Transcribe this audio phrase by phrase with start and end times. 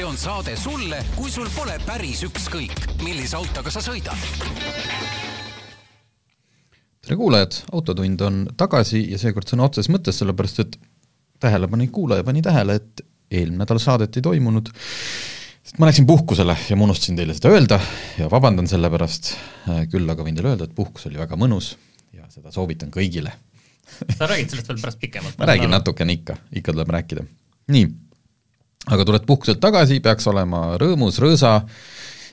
[0.00, 4.16] see on saade sulle, kui sul pole päris ükskõik, millise autoga sa sõidad.
[7.04, 10.80] tere kuulajad, Autotund on tagasi ja seekord sõna otseses mõttes, sellepärast et
[11.44, 16.80] tähelepanelik kuulaja pani tähele, et eelmine nädal saadet ei toimunud, sest ma läksin puhkusele ja
[16.80, 17.80] ma unustasin teile seda öelda
[18.16, 19.34] ja vabandan selle pärast,
[19.92, 21.74] küll aga võin teile öelda, et puhkus oli väga mõnus
[22.16, 23.36] ja seda soovitan kõigile.
[24.16, 25.36] sa räägid sellest veel pärast pikemalt?
[25.36, 27.26] ma räägin natukene ikka, ikka tuleb rääkida.
[27.68, 27.90] nii,
[28.88, 31.58] aga tuled puhkuselt tagasi, peaks olema rõõmus, rõõsa,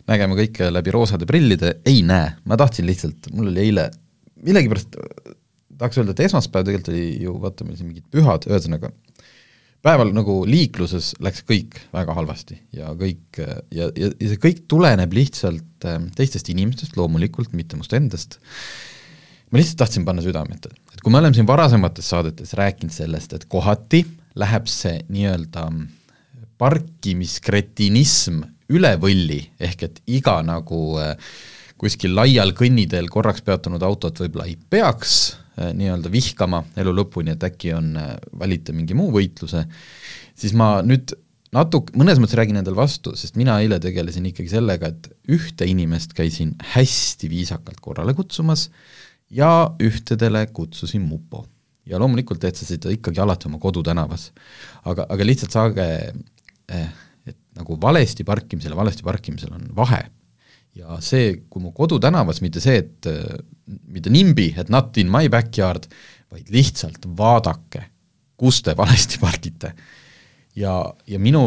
[0.08, 3.90] nägema kõike läbi roosade prillide, ei näe, ma tahtsin lihtsalt, mul oli eile
[4.46, 4.96] millegipärast
[5.78, 8.92] tahaks öelda, et esmaspäev tegelikult oli ju vaata, meil siin mingid pühad, ühesõnaga
[9.86, 15.14] päeval nagu liikluses läks kõik väga halvasti ja kõik ja, ja, ja see kõik tuleneb
[15.16, 18.40] lihtsalt äh, teistest inimestest loomulikult, mitte must endast,
[19.52, 23.46] ma lihtsalt tahtsin panna südamete, et kui me oleme siin varasemates saadetes rääkinud sellest, et
[23.52, 24.04] kohati
[24.38, 25.70] läheb see nii-öelda
[26.58, 28.42] parkimiskreetinism
[28.74, 31.16] üle võlli, ehk et iga nagu äh,
[31.80, 35.14] kuskil laial kõnniteel korraks peatunud autot võib-olla ei peaks
[35.60, 39.64] äh, nii-öelda vihkama elu lõpuni, et äkki on, äh, valite mingi muu võitluse,
[40.38, 41.14] siis ma nüüd
[41.56, 46.16] natuke, mõnes mõttes räägin endale vastu, sest mina eile tegelesin ikkagi sellega, et ühte inimest
[46.18, 48.68] käisin hästi viisakalt korrale kutsumas
[49.32, 51.46] ja ühtedele kutsusin mupo.
[51.88, 54.32] ja loomulikult teed sa seda ikkagi alati oma kodutänavas.
[54.84, 55.86] aga, aga lihtsalt saage
[56.68, 60.02] et nagu valesti parkimisel ja valesti parkimisel on vahe
[60.78, 63.08] ja see, kui mu kodutänavas, mitte see, et
[63.92, 65.88] mitte nimbi, et not in my backyard,
[66.32, 67.84] vaid lihtsalt vaadake,
[68.38, 69.74] kus te valesti pargite.
[70.58, 70.76] ja,
[71.08, 71.42] ja minu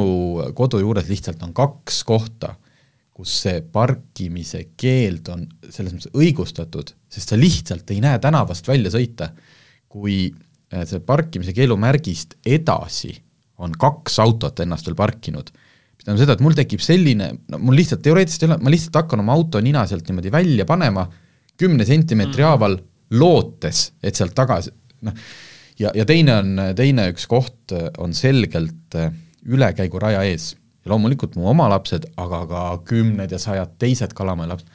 [0.57, 2.55] kodu juures lihtsalt on kaks kohta,
[3.15, 8.93] kus see parkimise keeld on selles mõttes õigustatud, sest sa lihtsalt ei näe tänavast välja
[8.95, 9.33] sõita,
[9.91, 13.13] kui äh, see parkimise keelumärgist edasi
[13.61, 15.53] on kaks autot ennast veel parkinud
[16.01, 18.97] mis tähendab seda, et mul tekib selline, no mul lihtsalt teoreetiliselt ei ole, ma lihtsalt
[19.03, 21.05] hakkan oma auto nina sealt niimoodi välja panema
[21.61, 22.49] kümne sentimeetri mm.
[22.49, 22.77] haaval,
[23.21, 24.73] lootes, et sealt tagasi,
[25.05, 25.27] noh,
[25.81, 29.13] ja, ja teine on, teine üks koht on selgelt äh,
[29.45, 30.55] ülekäiguraja ees.
[30.81, 34.71] ja loomulikult mu oma lapsed, aga ka kümned ja sajad teised Kalamaja lapsed,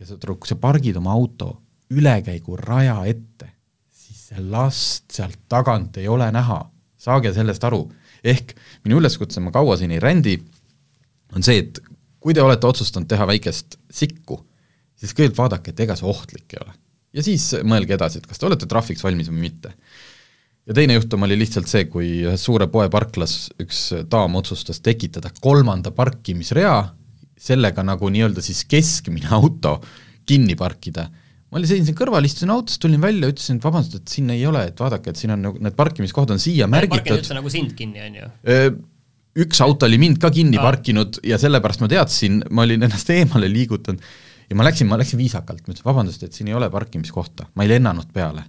[0.00, 1.58] ja sa, kui sa pargid oma auto
[1.92, 3.50] ülekäiguraja ette,
[3.92, 6.62] siis see last sealt tagant ei ole näha,
[7.04, 7.84] saage sellest aru
[8.24, 8.54] ehk
[8.86, 10.38] minu üleskutse, ma kaua siin ei rändi,
[11.36, 11.80] on see, et
[12.24, 14.38] kui te olete otsustanud teha väikest sikku,
[14.96, 16.74] siis kõigepealt vaadake, et ega see ohtlik ei ole.
[17.14, 19.74] ja siis mõelge edasi, et kas te olete trahviks valmis või mitte.
[20.64, 25.32] ja teine juhtum oli lihtsalt see, kui ühes suure poe parklas üks daam otsustas tekitada
[25.40, 26.78] kolmanda parkimisrea,
[27.36, 29.80] sellega nagu nii-öelda siis keskmine auto
[30.24, 31.10] kinni parkida
[31.54, 34.64] ma olin, seisin kõrval, istusin autost, tulin välja, ütlesin, et vabandust, et siin ei ole,
[34.72, 36.98] et vaadake, et siin on nagu need parkimiskohad on siia märgitud.
[36.98, 38.30] parkinud üldse nagu sind kinni, on ju?
[39.44, 40.64] Üks auto oli mind ka kinni Aa.
[40.66, 44.02] parkinud ja sellepärast ma teadsin, ma olin ennast eemale liigutanud
[44.50, 47.66] ja ma läksin, ma läksin viisakalt, ma ütlesin vabandust, et siin ei ole parkimiskohta, ma
[47.66, 48.48] ei lennanud peale.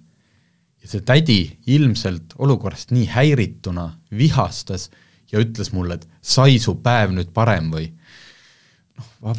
[0.81, 1.39] ja see tädi
[1.77, 3.85] ilmselt olukorrast nii häirituna
[4.17, 4.89] vihastas
[5.31, 7.91] ja ütles mulle, et sai su päev nüüd parem või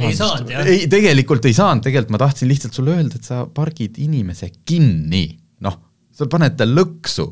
[0.00, 0.68] ei saanud, jah?
[0.68, 5.24] ei, tegelikult ei saanud, tegelikult ma tahtsin lihtsalt sulle öelda, et sa pargid inimese kinni,
[5.64, 5.78] noh,
[6.16, 7.28] sa paned ta lõksu.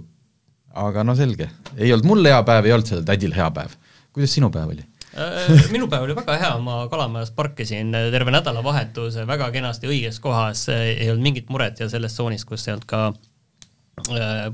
[0.75, 1.47] aga no selge,
[1.77, 3.77] ei olnud mul hea päev, ei olnud sellel tädil hea päev.
[4.12, 4.87] kuidas sinu päev oli?
[5.15, 10.67] Äh, minu päev oli väga hea, ma Kalamajas parkisin terve nädalavahetuse väga kenasti õiges kohas,
[10.75, 13.06] ei olnud mingit muret ja selles tsoonis, kus ei olnud ka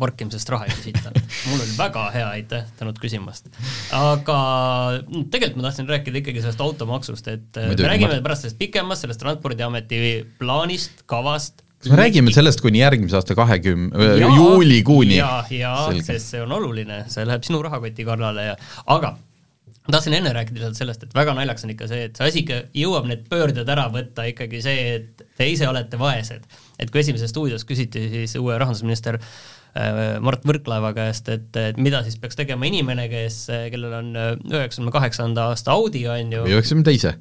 [0.01, 1.13] parkimisest raha ei küsita.
[1.49, 3.49] mul oli väga hea, aitäh, tänud küsimast.
[3.97, 4.37] aga
[5.33, 8.27] tegelikult ma tahtsin rääkida ikkagi sellest automaksust, et äh, Muidugi, me räägime ma...
[8.29, 10.03] pärast sellest pikemast, sellest Transpordiameti
[10.39, 11.65] plaanist, kavast.
[11.81, 15.17] kas me räägime sellest kuni järgmise aasta kahekümne, juulikuuni?
[15.17, 15.75] ja, ja,
[16.05, 18.61] sest see on oluline, see läheb sinu rahakoti kallale ja,
[18.93, 19.17] aga
[19.91, 22.43] ma tahtsin enne rääkida lihtsalt sellest, et väga naljakas on ikka see, et see asi
[22.45, 26.45] ikka jõuab need pöörded ära võtta ikkagi see, et te ise olete vaesed.
[26.81, 32.03] Et kui esimeses stuudios küsiti siis uue rahandusminister äh, Mart Võrklaeva käest, et, et mida
[32.07, 36.47] siis peaks tegema inimene, kes, kellel on äh, üheksakümne kaheksanda aasta Audi, on ju.
[36.47, 37.15] või üheksakümne teise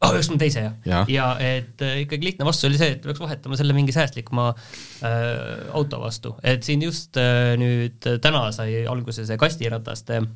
[0.00, 1.02] ah, üheksakümne teise jah ja.
[1.08, 5.66] ja et äh, ikkagi lihtne vastus oli see, et peaks vahetama selle mingi säästlikuma äh,
[5.76, 10.30] auto vastu, et siin just äh, nüüd täna sai alguse see kastirataste äh,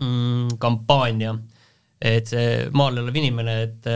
[0.00, 1.34] mm, kampaania,
[2.00, 3.90] et see maal elav inimene, et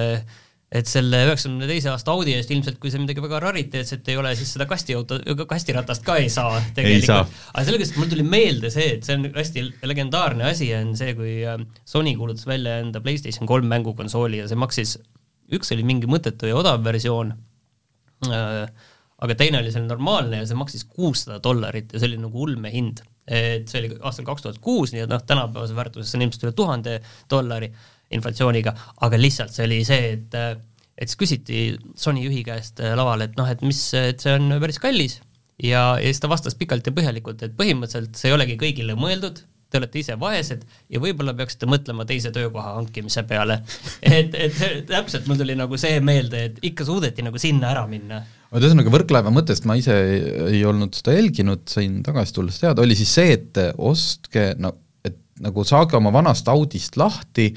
[0.74, 4.32] et selle üheksakümne teise aasta Audi eest ilmselt, kui see midagi väga rariteetset ei ole,
[4.38, 7.30] siis seda kastiauto, kastiratast ka ei saa tegelikult.
[7.52, 11.36] aga sellepärast mul tuli meelde see, et see on hästi legendaarne asi, on see, kui
[11.46, 14.96] äh, Sony kuulutas välja enda PlayStation kolm mängukonsooli ja see maksis,
[15.54, 17.32] üks oli mingi mõttetu ja odav versioon
[18.32, 18.64] äh,,
[19.24, 23.04] aga teine oli selline normaalne ja see maksis kuussada dollarit ja see oli nagu ulmehind
[23.24, 26.56] et see oli aastal kaks tuhat kuus, nii et noh, tänapäevase väärtuses on ilmselt üle
[26.56, 26.98] tuhande
[27.30, 27.70] dollari
[28.10, 28.74] inflatsiooniga,
[29.06, 30.40] aga lihtsalt see oli see, et
[30.94, 31.60] et siis küsiti
[31.98, 35.18] Sony juhi käest laval, et noh, et mis, et see on päris kallis
[35.62, 39.42] ja, ja siis ta vastas pikalt ja põhjalikult, et põhimõtteliselt see ei olegi kõigile mõeldud,
[39.70, 40.62] te olete ise vaesed
[40.92, 43.58] ja võib-olla peaksite mõtlema teise töökoha hankimise peale.
[44.18, 48.22] et, et täpselt mul tuli nagu see meelde, et ikka suudeti nagu sinna ära minna.
[48.52, 50.20] aga ühesõnaga Võrklaeva mõttest ma ise ei,
[50.58, 55.18] ei olnud seda jälginud, sain tagasi tulles teada, oli siis see, et ostke, no et
[55.42, 57.50] nagu saage oma vanast Audist lahti,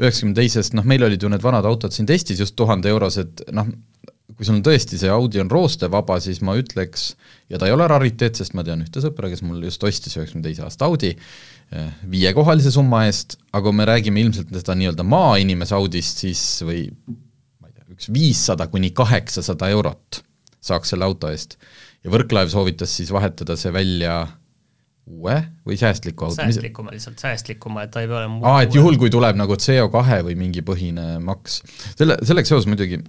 [0.00, 3.68] üheksakümne teisest, noh meil olid ju need vanad autod siin testis just tuhande eurosed, noh
[4.34, 7.12] kui sul on tõesti see Audi on roostevaba, siis ma ütleks,
[7.52, 10.46] ja ta ei ole rariteet, sest ma tean ühte sõpra, kes mul just ostis üheksakümne
[10.48, 15.76] teise aasta Audi eh, viiekohalise summa eest, aga kui me räägime ilmselt seda nii-öelda maainimese
[15.78, 16.86] Audist, siis või
[17.60, 20.22] ma ei tea, üks viissada kuni kaheksasada eurot
[20.64, 21.58] saaks selle auto eest.
[22.02, 24.24] ja Võrklaev soovitas siis vahetada see välja
[25.06, 25.36] uue
[25.66, 26.38] või säästliku auto?
[26.40, 30.22] säästlikuma, lihtsalt säästlikuma, et ta ei pea olema aa, et juhul, kui tuleb nagu CO2
[30.30, 31.60] või mingi põhine maks.
[31.98, 33.02] selle, selleks seoses muidugi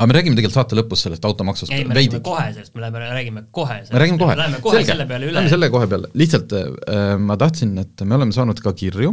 [0.00, 2.16] aga me räägime tegelikult saate lõpus sellest automaksust ei, me veidi.
[2.16, 3.92] räägime kohe sellest, me läheme, räägime kohe sellest.
[3.92, 4.18] me räägime
[4.64, 4.78] kohe.
[4.78, 4.92] Selge.
[4.92, 5.36] selle peale üle.
[5.36, 9.12] Lähme selle kohe peale, lihtsalt äh, ma tahtsin, et me oleme saanud ka kirju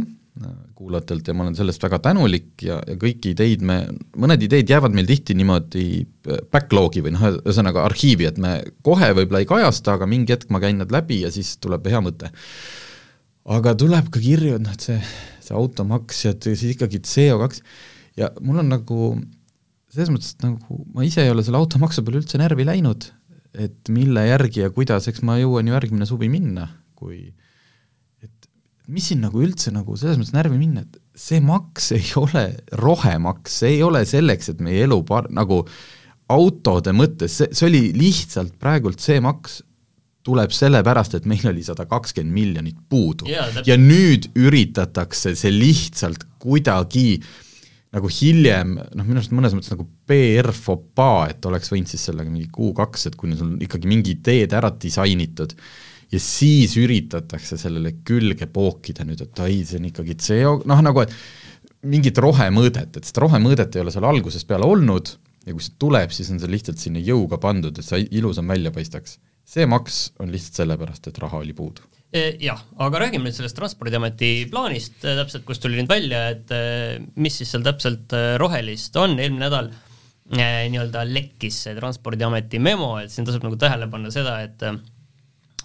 [0.78, 3.78] kuulajatelt ja ma olen sellest väga tänulik ja, ja kõiki ideid me,
[4.20, 9.10] mõned ideed jäävad meil tihti niimoodi äh, backlog'i või noh, ühesõnaga arhiivi, et me kohe
[9.16, 12.30] võib-olla ei kajasta, aga mingi hetk ma käin nad läbi ja siis tuleb hea mõte.
[13.48, 14.98] aga tuleb ka kirju, et noh, et see,
[15.44, 17.62] see automaks ja siis ikkagi CO2
[18.20, 19.12] ja mul on nagu
[19.94, 23.08] selles mõttes, et nagu ma ise ei ole selle automaksu peale üldse närvi läinud,
[23.58, 26.68] et mille järgi ja kuidas, eks ma jõuan ju järgmine suvi minna,
[26.98, 27.47] kui et
[28.88, 32.48] mis siin nagu üldse nagu selles mõttes närvi minna, et see maks ei ole
[32.80, 35.62] rohemaks, see ei ole selleks, et meie elu par-, nagu
[36.32, 39.62] autode mõttes, see, see oli lihtsalt praegult see maks,
[40.28, 43.28] tuleb sellepärast, et meil oli sada kakskümmend miljonit puudu.
[43.30, 47.20] ja nüüd üritatakse see lihtsalt kuidagi
[47.94, 52.50] nagu hiljem, noh minu arust mõnes mõttes nagu PR-fopaa, et oleks võinud siis sellega mingi
[52.52, 55.54] kuu-kaks, et kuni sul ikkagi mingi ideed ära disainitud,
[56.12, 61.04] ja siis üritatakse sellele külge pookida nüüd, et ai, see on ikkagi CO, noh nagu
[61.04, 61.14] et
[61.88, 65.12] mingit rohemõõdet, et seda rohemõõdet ei ole seal algusest peale olnud
[65.46, 68.72] ja kui see tuleb, siis on see lihtsalt sinna jõuga pandud, et see ilusam välja
[68.74, 69.18] paistaks.
[69.48, 73.58] see maks on lihtsalt sellepärast, et raha oli puudu Eh, jah, aga räägime nüüd sellest
[73.58, 78.96] Transpordiameti plaanist eh, täpselt, kust tuli nüüd välja, et eh, mis siis seal täpselt rohelist
[78.96, 79.68] on, eelmine nädal
[80.32, 84.64] nii-öelda lekkis see Transpordiameti memo, et siin tasub nagu tähele panna seda, et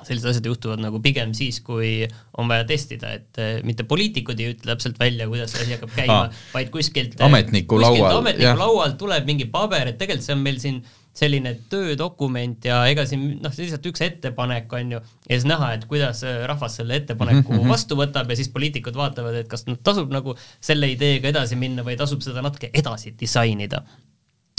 [0.07, 2.07] sellised asjad juhtuvad nagu pigem siis, kui
[2.37, 6.19] on vaja testida, et mitte poliitikud ei ütle täpselt välja, kuidas see asi hakkab käima
[6.25, 10.59] ah,, vaid kuskilt ametniku laual, ametniku laualt tuleb mingi paber, et tegelikult see on meil
[10.63, 10.83] siin
[11.13, 15.85] selline töödokument ja ega siin noh, lihtsalt üks ettepanek on ju, ja siis näha, et
[15.89, 17.73] kuidas äh, rahvas selle ettepaneku mm -hmm.
[17.73, 21.97] vastu võtab ja siis poliitikud vaatavad, et kas tasub nagu selle ideega edasi minna või
[21.99, 23.83] tasub seda natuke edasi disainida.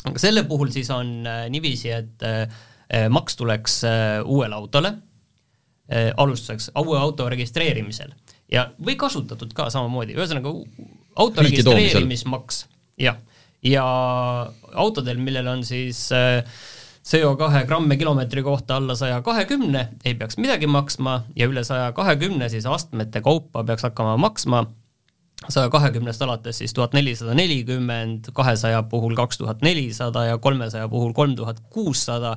[0.05, 2.23] aga selle puhul siis on niiviisi, et
[3.11, 3.83] maks tuleks
[4.25, 4.95] uuele autole
[6.17, 8.15] alustuseks uue auto registreerimisel.
[8.53, 10.53] Ja, või kasutatud ka samamoodi, ühesõnaga
[11.21, 12.65] auto registreerimismaks,
[13.01, 13.19] jah
[13.65, 13.85] ja
[14.75, 16.45] autodel, millel on siis äh,
[17.05, 21.23] CO2 gramme kilomeetri kohta alla saja kahekümne, ei peaks midagi maksma.
[21.37, 24.67] Ja üle saja kahekümne siis astmete kaupa peaks hakkama maksma.
[25.49, 31.13] saja kahekümnest alates siis tuhat nelisada nelikümmend, kahesaja puhul kaks tuhat nelisada ja kolmesaja puhul
[31.13, 32.37] kolm tuhat kuussada.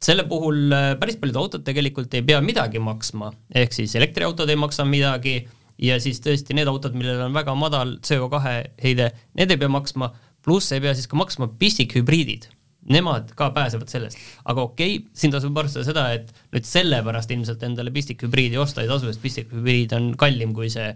[0.00, 4.56] Selle puhul äh, päris paljud autod tegelikult ei pea midagi maksma, ehk siis elektriautod ei
[4.56, 5.34] maksa midagi
[5.80, 8.40] ja siis tõesti need autod, millel on väga madal CO2
[8.80, 10.08] heide, need ei pea maksma,
[10.44, 12.48] pluss ei pea siis ka maksma pistikhübriidid.
[12.90, 14.16] Nemad ka pääsevad sellest,
[14.48, 18.88] aga okei okay,, siin tasub arvestada seda, et nüüd sellepärast ilmselt endale pistikhübriidi osta ei
[18.88, 20.94] tasu, sest pistikhübriid on kallim kui see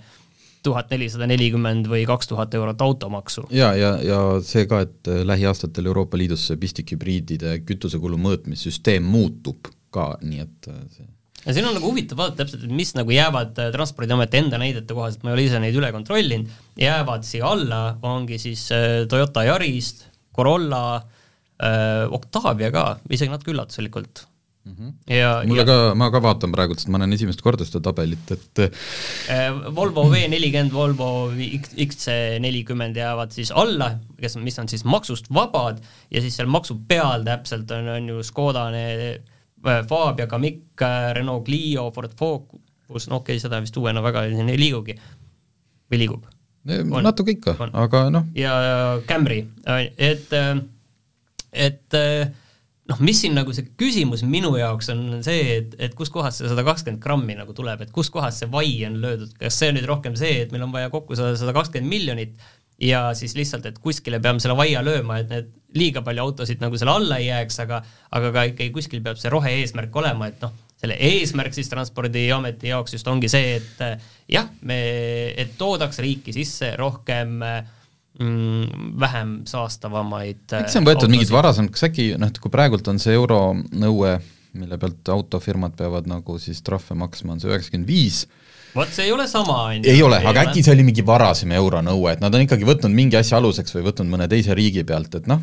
[0.64, 3.47] tuhat nelisada nelikümmend või kaks tuhat eurot automaksu.
[3.54, 10.14] ja, ja, ja see ka, et lähiaastatel Euroopa Liidus see pistikhübriidide kütusekulu mõõtmissüsteem muutub ka,
[10.25, 11.06] nii et see
[11.44, 14.97] ja siin on nagu huvitav vaadata täpselt, et mis nagu jäävad äh, Transpordiameti enda näidete
[14.97, 19.44] kohaselt, ma ei ole ise neid üle kontrollinud, jäävad siia alla, ongi siis äh, Toyota
[19.49, 24.25] Yarist, Corolla äh,, Octavia ka, isegi natuke üllatuslikult.
[25.11, 28.30] Ja mulle ja, ka, ma ka vaatan praegu, sest ma näen esimest korda seda tabelit,
[28.33, 34.87] et äh, Volvo V nelikümmend, Volvo XC nelikümmend jäävad siis alla, kes, mis on siis
[34.88, 39.25] maksust vabad ja siis seal maksu peal täpselt on, on ju Škoda need
[39.66, 44.26] Äh, Fabia, Kamiq, äh, Renault Clio, Ford Focus, no okei okay,, seda vist uuena väga
[44.28, 44.97] ei liigugi
[45.88, 46.26] või liigub?
[47.04, 48.28] natuke ikka, aga noh.
[48.37, 48.52] ja
[49.09, 49.42] Camry,
[50.00, 50.30] et,
[51.52, 51.97] et
[52.91, 56.64] noh, mis siin nagu see küsimus minu jaoks on see, et, et kuskohast see sada
[56.67, 60.19] kakskümmend grammi nagu tuleb, et kuskohast see vai on löödud, kas see on nüüd rohkem
[60.21, 62.37] see, et meil on vaja kokku saada sada kakskümmend miljonit
[62.83, 66.79] ja siis lihtsalt, et kuskile peame selle vaia lööma, et need liiga palju autosid nagu
[66.79, 67.81] selle alla ei jääks, aga
[68.14, 70.53] aga ka ikkagi kuskil peab see rohe-eesmärk olema, et noh,
[70.85, 73.81] selle eesmärk siis Transpordiameti jaoks just ongi see, et
[74.31, 74.79] jah, me,
[75.41, 77.73] et toodaks riiki sisse rohkem mm,
[78.14, 83.00] vähem saastavamaid eks see on võetud mingid varasemad, kas äkki noh, et kui praegult on
[83.02, 84.12] see euronõue,
[84.54, 88.21] mille pealt autofirmad peavad nagu siis trahve maksma, on see üheksakümmend viis,
[88.76, 89.90] vot see ei ole sama, on ju.
[89.90, 90.44] ei ole, aga ole.
[90.47, 93.88] äkki see oli mingi varasem euronõue, et nad on ikkagi võtnud mingi asja aluseks või
[93.88, 95.42] võtnud mõne teise riigi pealt, et noh,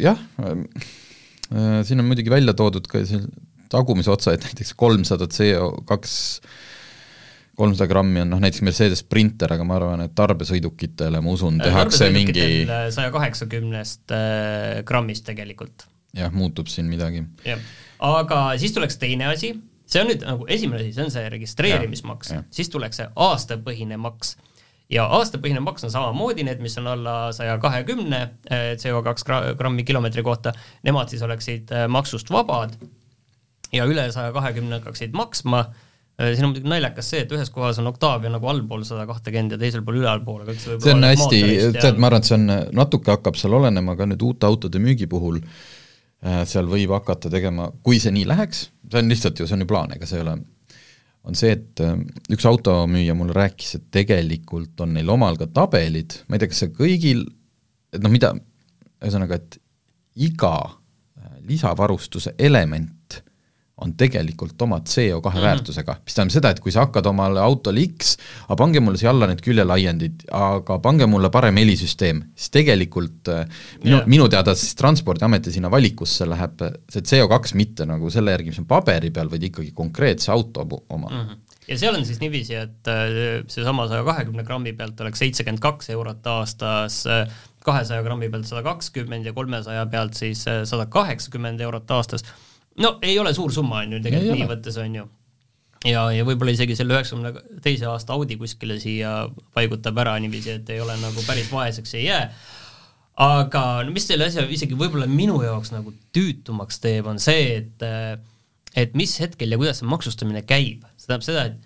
[0.00, 3.20] jah, äh, siin on muidugi välja toodud ka see
[3.68, 6.14] tagumise otsa, et näiteks kolmsada CO kaks
[7.58, 11.70] kolmsada grammi on noh, näiteks Mercedes Sprinter, aga ma arvan, et tarbesõidukitele, ma usun, äh,
[11.70, 12.44] tehakse mingi
[12.94, 15.88] saja kaheksakümnest äh, grammist tegelikult.
[16.16, 17.24] jah, muutub siin midagi.
[17.46, 17.64] jah,
[18.08, 19.52] aga siis tuleks teine asi,
[19.88, 24.36] see on nüüd nagu esimene asi, see on see registreerimismaks, siis tuleks see aastapõhine maks.
[24.88, 30.24] Ja aastapõhine maks on samamoodi need, mis on alla saja kahekümne eh, CO2 grammi kilomeetri
[30.24, 30.54] kohta,
[30.86, 32.72] nemad siis oleksid eh, maksust vabad
[33.72, 35.66] ja üle saja kahekümne hakkaksid maksma
[36.18, 39.58] siin on muidugi naljakas see, et ühes kohas on Octavia nagu allpool sada kahtekümmend ja
[39.60, 41.42] teisel pool ülalpool, aga eks see on hästi,
[41.78, 45.06] tead, ma arvan, et see on, natuke hakkab seal olenema ka nüüd uute autode müügi
[45.10, 45.60] puhul äh,
[46.18, 49.62] Äh, seal võib hakata tegema, kui see nii läheks, see on lihtsalt ju, see on
[49.62, 50.32] ju plaan, ega see ei ole,
[51.30, 51.92] on see, et äh,
[52.34, 56.64] üks automüüja mulle rääkis, et tegelikult on neil omal ka tabelid, ma ei tea, kas
[56.64, 57.22] see kõigil,
[57.94, 58.32] et noh, mida,
[58.98, 59.60] ühesõnaga, et
[60.26, 63.20] iga äh, lisavarustuse element
[63.84, 65.42] on tegelikult oma CO2 mm -hmm.
[65.42, 68.16] väärtusega, mis tähendab seda, et kui sa hakkad omale autole X,
[68.48, 73.44] aga pange mulle siia alla need küljelaiendid, aga pange mulle parem helisüsteem, siis tegelikult äh,
[73.84, 78.50] minu yeah., minu teada siis Transpordiameti sinna valikusse läheb see CO2 mitte nagu selle järgi,
[78.50, 81.28] mis on paberi peal, vaid ikkagi konkreetse auto oma mm.
[81.28, 85.60] -hmm ja seal on siis niiviisi, et äh, seesama saja kahekümne grammi pealt oleks seitsekümmend
[85.60, 87.28] kaks eurot aastas, äh,
[87.64, 92.24] kahesaja grammi pealt sada kakskümmend ja kolmesaja pealt siis sada kaheksakümmend eurot aastas
[92.82, 95.06] no ei ole suur summa, on ju, tegelikult nii võttes, on ju.
[95.88, 99.20] ja, ja võib-olla isegi selle üheksakümne teise aasta Audi kuskile siia
[99.56, 102.24] paigutab ära niiviisi, et ei ole nagu päris vaeseks ei jää.
[103.28, 107.88] aga no mis selle asja isegi võib-olla minu jaoks nagu tüütumaks teeb, on see, et
[108.78, 110.84] et mis hetkel ja kuidas see maksustamine käib.
[110.96, 111.64] see tähendab seda, et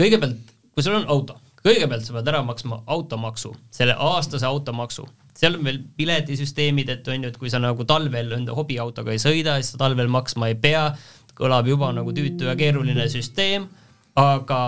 [0.00, 5.06] kõigepealt, kui sul on auto, kõigepealt sa pead ära maksma automaksu, selle aastase automaksu
[5.40, 9.22] seal on veel piletisüsteemid, et on ju, et kui sa nagu talvel enda hobiautoga ei
[9.22, 10.88] sõida, siis sa talvel maksma ei pea,
[11.40, 13.68] kõlab juba nagu tüütu ja keeruline süsteem,
[14.20, 14.60] aga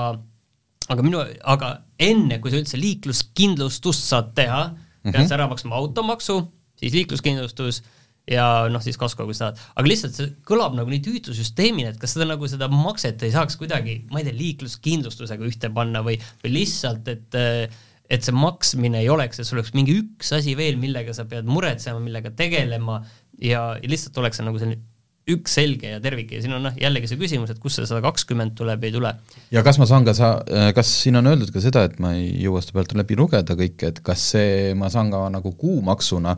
[0.92, 4.62] aga minu, aga enne, kui sa üldse liikluskindlustust saad teha,
[5.04, 5.36] pead sa mhm.
[5.38, 6.40] ära maksma automaksu,
[6.80, 7.82] siis liikluskindlustus
[8.30, 11.92] ja noh, siis kasko, kui sa tahad, aga lihtsalt see kõlab nagu nii tüütu süsteemina,
[11.92, 16.04] et kas seda nagu seda makset ei saaks kuidagi, ma ei tea, liikluskindlustusega ühte panna
[16.06, 17.80] või, või lihtsalt, et äh,
[18.12, 21.48] et see maksmine ei oleks, et sul oleks mingi üks asi veel, millega sa pead
[21.48, 23.00] muretsema, millega tegelema
[23.40, 24.82] ja, ja lihtsalt oleks see nagu selline
[25.30, 28.00] üks selge ja tervik ja siin on noh, jällegi see küsimus, et kust see sada
[28.02, 29.12] kakskümmend tuleb, ei tule.
[29.54, 30.32] ja kas ma saan ka sa,
[30.74, 33.92] kas siin on öeldud ka seda, et ma ei jõua seda pealt läbi lugeda kõike,
[33.92, 36.34] et kas see, ma saan ka nagu kuumaksuna,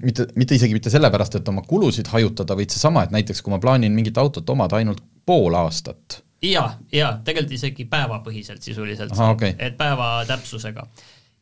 [0.00, 3.60] mitte, mitte isegi mitte sellepärast, et oma kulusid hajutada, vaid seesama, et näiteks kui ma
[3.60, 9.54] plaanin mingit autot omada ainult pool aastat, ja, ja tegelikult isegi päevapõhiselt sisuliselt, okay.
[9.58, 10.86] et päeva täpsusega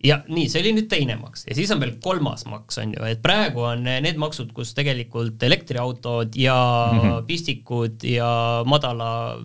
[0.05, 3.05] ja nii, see oli nüüd teine maks ja siis on veel kolmas maks, on ju,
[3.09, 6.57] et praegu on need maksud, kus tegelikult elektriautod ja
[6.93, 7.25] mm -hmm.
[7.29, 8.31] pistikud ja
[8.67, 9.39] madala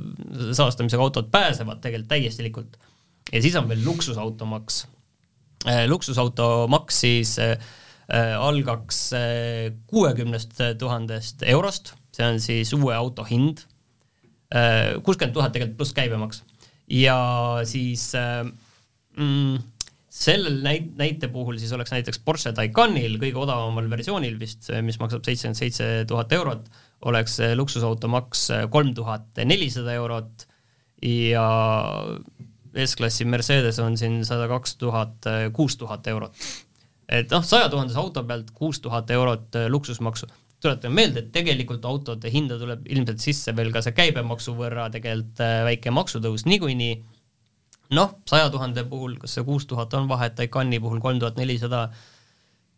[0.52, 2.78] saastamisega autod pääsevad tegelikult täielikult.
[3.34, 4.88] ja siis on veel luksusautomaks
[5.68, 5.88] eh,.
[5.88, 7.58] luksusautomaks siis eh,
[8.40, 9.12] algaks
[9.88, 13.58] kuuekümnest eh, tuhandest eurost, see on siis uue auto hind,
[14.50, 16.44] kuuskümmend tuhat tegelikult pluss käibemaks
[16.92, 17.18] ja
[17.68, 18.44] siis eh,
[19.18, 19.58] mm,
[20.10, 25.26] sellel näit-, näite puhul siis oleks näiteks Porsche Taycanil kõige odavamal versioonil vist, mis maksab
[25.26, 26.70] seitsekümmend seitse tuhat eurot,
[27.10, 30.48] oleks luksusauto maks kolm tuhat nelisada eurot
[31.06, 31.48] ja
[32.86, 36.34] S-klassi Mercedes on siin sada kaks tuhat, kuus tuhat eurot.
[37.10, 40.28] et noh, saja tuhandese auto pealt kuus tuhat eurot luksusmaksu.
[40.64, 45.44] Tuletame meelde, et tegelikult autode hinda tuleb ilmselt sisse veel ka see käibemaksu võrra tegelikult
[45.68, 46.96] väike maksutõus niikuinii.
[47.96, 51.90] Noh, saja tuhande puhul, kas see kuus tuhat on vahet, Taycani puhul kolm tuhat nelisada,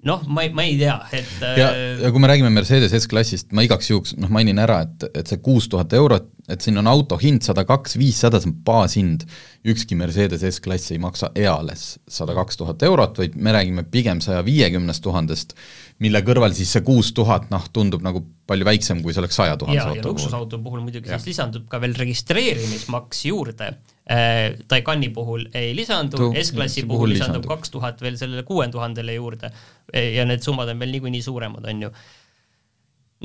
[0.05, 3.50] noh, ma ei, ma ei tea, et ja, äh, ja kui me räägime Mercedes S-klassist,
[3.55, 6.89] ma igaks juhuks noh, mainin ära, et, et see kuus tuhat eurot, et siin on
[6.91, 9.25] auto hind sada kaks viissada, see on baashind,
[9.67, 14.43] ükski Mercedes S-klass ei maksa eales sada kaks tuhat eurot, vaid me räägime pigem saja
[14.46, 15.57] viiekümnest tuhandest,
[16.04, 19.58] mille kõrval siis see kuus tuhat noh, tundub nagu palju väiksem, kui see oleks saja
[19.60, 20.13] tuhandese auto puhul.
[20.13, 21.18] luksusauto puhul muidugi ja.
[21.18, 27.74] siis lisandub ka veel registreerimismaks juurde äh,, Taycani puhul ei lisandu, S-klassi puhul, lisandub kaks
[27.74, 29.51] tuhat veel sellele kuue tuhandele juurde
[29.94, 31.92] ja need summad on veel niikuinii suuremad, on ju.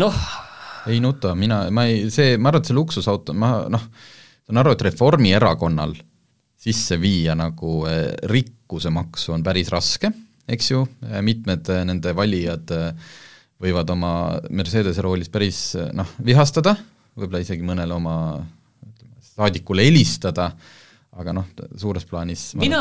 [0.02, 0.24] noh.
[0.88, 3.84] ei nuta, mina, ma ei, see, ma arvan, et see luksusauto, ma noh,
[4.46, 5.94] saan aru, et Reformierakonnal
[6.62, 10.12] sisse viia nagu eh, rikkusemaksu on päris raske,
[10.52, 10.84] eks ju,
[11.24, 13.16] mitmed eh, nende valijad eh,
[13.62, 14.12] võivad oma
[14.50, 16.74] Mercedese roolis päris noh, vihastada,
[17.14, 18.14] võib-olla isegi mõnele oma
[19.32, 20.50] saadikule helistada,
[21.12, 21.46] aga noh,
[21.78, 22.80] suures plaanis mina,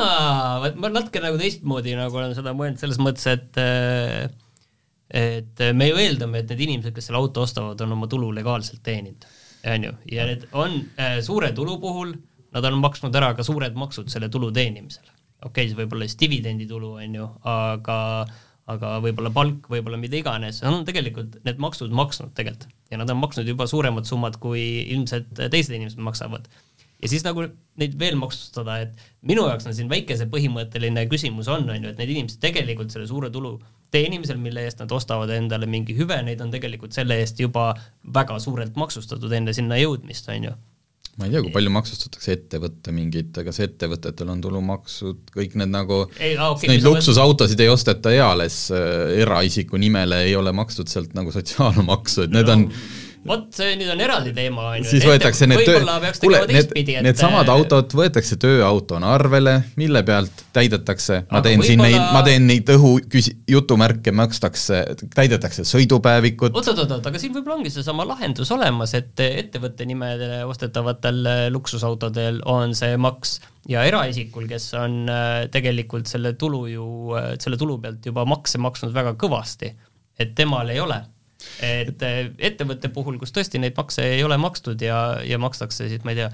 [0.79, 4.39] ma natuke nagu teistmoodi nagu olen seda mõelnud selles mõttes, et
[5.11, 8.81] et me ju eeldame, et need inimesed, kes selle auto ostavad, on oma tulu legaalselt
[8.85, 9.25] teeninud,
[9.67, 12.13] on ju, ja need on äh, suure tulu puhul,
[12.55, 15.07] nad on maksnud ära ka suured maksud selle tulu teenimisel.
[15.41, 17.99] Okei okay,, see võib olla siis dividenditulu, on ju, aga
[18.71, 22.69] aga võib-olla palk, võib-olla mida iganes, nad on tegelikult need maksud maksnud tegelikult.
[22.91, 24.61] Ja nad on maksnud juba suuremad summad, kui
[24.93, 26.47] ilmselt teised inimesed maksavad.
[27.01, 27.47] Ja siis nagu
[27.81, 31.93] neid veel maksustada, et minu jaoks on siin väike see põhimõtteline küsimus on, on ju,
[31.93, 33.55] et need inimesed tegelikult selle suure tulu
[33.91, 37.71] teenimisel, mille eest nad ostavad endale mingi hüve, neid on tegelikult selle eest juba
[38.05, 40.53] väga suurelt maksustatud enne sinna jõudmist, on ju
[41.21, 46.01] ma ei tea, kui palju maksustatakse ettevõtte mingit, kas ettevõtetel on tulumaksud, kõik need nagu,
[46.07, 52.25] okay, neid luksusautosid ei osteta eales äh, eraisiku nimele, ei ole makstud sealt nagu sotsiaalmaksu,
[52.25, 52.67] et need no, on
[53.27, 54.89] vot see nüüd on eraldi teema, on ju.
[54.95, 55.81] siis võetakse need töö,
[56.21, 56.89] kuule, need, et...
[57.05, 62.71] needsamad autod võetakse tööautona arvele, mille pealt täidetakse, ma teen siin neid, ma teen neid
[62.73, 64.81] õhu küsi-, jutumärke, makstakse,
[65.13, 66.57] täidetakse sõidupäevikud.
[66.57, 71.21] oot-oot-oot, aga siin võib-olla ongi seesama lahendus olemas, et ettevõtte nimedele ostetavatel
[71.53, 73.37] luksusautodel on see maks
[73.69, 76.85] ja eraisikul, kes on äh, tegelikult selle tulu ju,
[77.17, 79.75] äh, selle tulu pealt juba makse maksnud väga kõvasti,
[80.17, 81.03] et temal ei ole
[81.61, 82.19] et eh,
[82.51, 86.21] ettevõtte puhul, kus tõesti neid makse ei ole makstud ja, ja makstakse siis, ma ei
[86.21, 86.29] tea,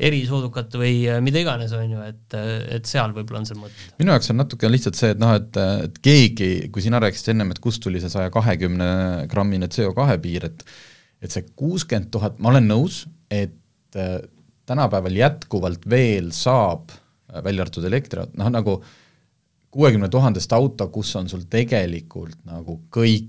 [0.00, 3.88] erisoodukat või eh, mida iganes, on ju, et, eh, et seal võib-olla on see mõte.
[4.00, 7.52] minu jaoks on natuke lihtsalt see, et noh, et, et keegi, kui sina rääkisid ennem,
[7.54, 10.64] et kust tuli see saja kahekümne grammine CO2 piir, et
[11.20, 13.52] et see kuuskümmend tuhat, ma olen nõus, et
[13.92, 16.94] tänapäeval jätkuvalt veel saab,
[17.44, 18.78] välja arvatud elektriautod, noh nagu
[19.70, 23.28] kuuekümne tuhandest auto, kus on sul tegelikult nagu kõik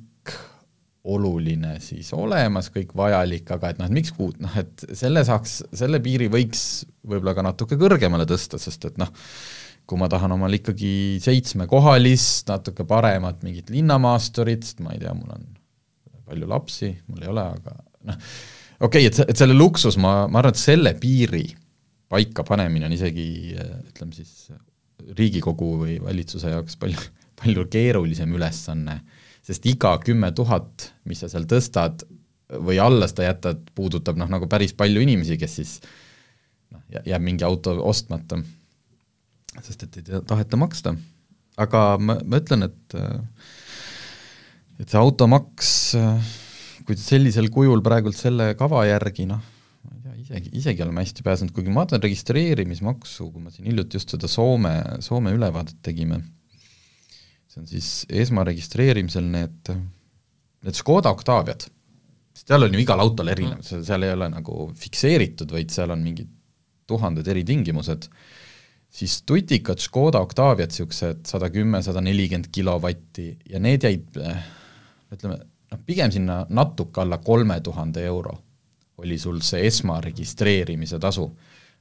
[1.09, 5.61] oluline siis olemas, kõik vajalik, aga et noh, et miks kuut, noh et selle saaks,
[5.73, 9.09] selle piiri võiks võib-olla ka natuke kõrgemale tõsta, sest et noh,
[9.89, 15.33] kui ma tahan omal ikkagi seitsmekohalist, natuke paremat mingit linnamaasturit, sest ma ei tea, mul
[15.33, 15.47] on
[16.29, 17.73] palju lapsi, mul ei ole, aga
[18.11, 18.19] noh,
[18.85, 21.47] okei okay,, et, et selle luksus, ma, ma arvan, et selle piiri
[22.11, 23.25] paika panemine on isegi
[23.57, 24.51] ütleme siis
[25.17, 27.01] Riigikogu või valitsuse jaoks palju,
[27.41, 28.99] palju keerulisem ülesanne
[29.45, 32.05] sest iga kümme tuhat, mis sa seal tõstad
[32.61, 35.77] või alla seda jätad, puudutab noh, nagu päris palju inimesi, kes siis
[36.73, 38.41] noh, jääb mingi auto ostmata,
[39.61, 40.95] sest et ei taheta maksta.
[41.61, 42.97] aga ma, ma ütlen, et
[44.81, 45.71] et see automaks,
[46.87, 49.41] kui sellisel kujul praegult selle kava järgi noh,
[49.85, 53.69] ma ei tea, isegi, isegi oleme hästi pääsenud, kuigi ma vaatan registreerimismaksu, kui me siin
[53.69, 54.75] hiljuti just seda Soome,
[55.05, 56.21] Soome ülevaadet tegime
[57.51, 57.87] see on siis
[58.23, 59.71] esmaregistreerimisel need,
[60.63, 61.65] need Škoda Octaviad,
[62.41, 66.03] seal on ju igal autol erinev mm., seal ei ole nagu fikseeritud, vaid seal on
[66.05, 66.29] mingid
[66.89, 68.07] tuhanded eritingimused,
[68.91, 74.21] siis tutikad Škoda Octaviad, niisugused sada kümme, sada nelikümmend kilovatti ja need jäid
[75.11, 78.37] ütleme, noh pigem sinna natuke alla kolme tuhande euro
[79.01, 81.25] oli sul see esmaregistreerimise tasu,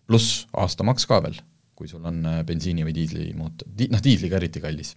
[0.08, 1.36] pluss aastamaks ka veel,
[1.76, 4.94] kui sul on äh, bensiini või diislimootor, di-, noh diisliga eriti kallis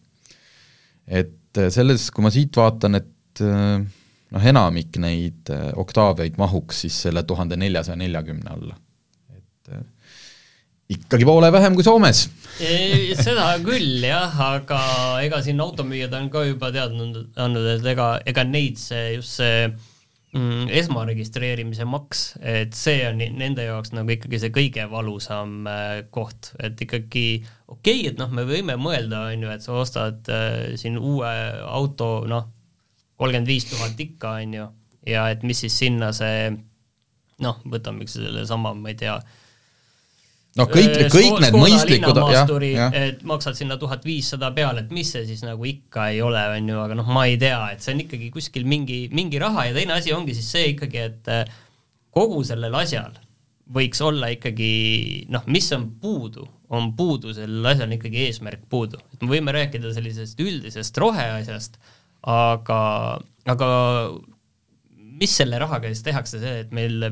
[1.08, 3.80] et äh, selles, kui ma siit vaatan, et äh,
[4.34, 8.78] noh, enamik neid äh, oktaaviaid mahuks siis selle tuhande neljasaja neljakümne alla.
[9.34, 9.74] et
[10.94, 12.26] ikkagi poole vähem kui Soomes
[12.60, 14.82] seda küll jah, aga
[15.24, 19.72] ega siin automüüjad on ka juba teadnud, andnud, et ega, ega neid see, just see
[20.34, 26.54] mm, esmaregistreerimise maks, et see on nende jaoks nagu ikkagi see kõige valusam äh, koht,
[26.60, 27.26] et ikkagi
[27.68, 31.32] okei okay,, et noh, me võime mõelda, on ju, et sa ostad äh, siin uue
[31.68, 32.50] auto, noh,
[33.22, 34.68] kolmkümmend viis tuhat ikka, on ju,
[35.14, 36.52] ja et mis siis sinna see
[37.44, 39.18] noh, võtame sellesama, ma ei tea,
[40.60, 42.96] noh, kõik, kõik need mõistlikud jah, jah.
[42.98, 46.72] et maksad sinna tuhat viissada peale, et mis see siis nagu ikka ei ole, on
[46.74, 49.78] ju, aga noh, ma ei tea, et see on ikkagi kuskil mingi, mingi raha ja
[49.78, 51.46] teine asi ongi siis see ikkagi, et äh,
[52.14, 53.16] kogu sellel asjal
[53.74, 54.74] võiks olla ikkagi
[55.34, 59.00] noh, mis on puudu, on puudu, sellel asjal on ikkagi eesmärk puudu.
[59.14, 61.80] et me võime rääkida sellisest üldisest roheasjast,
[62.30, 62.82] aga,
[63.50, 63.70] aga
[65.20, 67.04] mis selle rahaga siis tehakse, see, et meil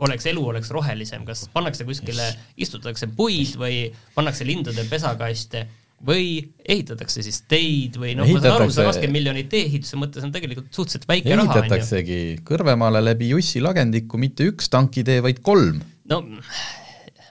[0.00, 3.84] oleks, elu oleks rohelisem, kas pannakse kuskile, istutatakse puid või
[4.16, 5.66] pannakse lindude pesakaste
[6.06, 10.32] või ehitatakse siis teid või noh, ma saan aru, see kakskümmend miljonit tee-ehituse mõttes on
[10.32, 11.44] tegelikult suhteliselt väike raha.
[11.44, 15.82] ehitataksegi Kõrvemaale läbi Jussi lagendiku mitte üks tankitee, vaid kolm.
[16.08, 16.22] no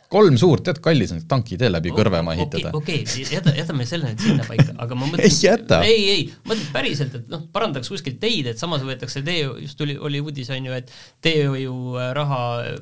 [0.10, 2.72] kolm suurt, tead, kallis on tankitee läbi Kõrvemaa ehitada.
[2.78, 5.36] okei jäta, jätame selle nüüd sinnapaika, aga ma mõtlen ei
[5.86, 9.98] ei, ei, mõtlen päriselt, et noh, parandaks kuskilt teid, et samas võetakse tee, just tuli,
[9.98, 10.90] oli uudis, on ju, et
[11.26, 12.40] teehoiuraha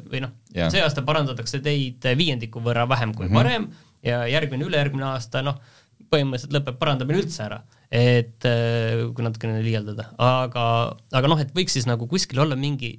[0.08, 3.42] või noh, see aasta parandatakse teid viiendiku võrra vähem kui mm -hmm.
[3.42, 3.68] varem
[4.08, 5.60] ja järgmine, ülejärgmine aasta, noh,
[6.08, 7.60] põhimõtteliselt lõpeb parandamine üldse ära,
[7.92, 10.64] et kui natukene liialdada, aga,
[11.12, 12.96] aga noh, et võiks siis nagu kuskil olla mingi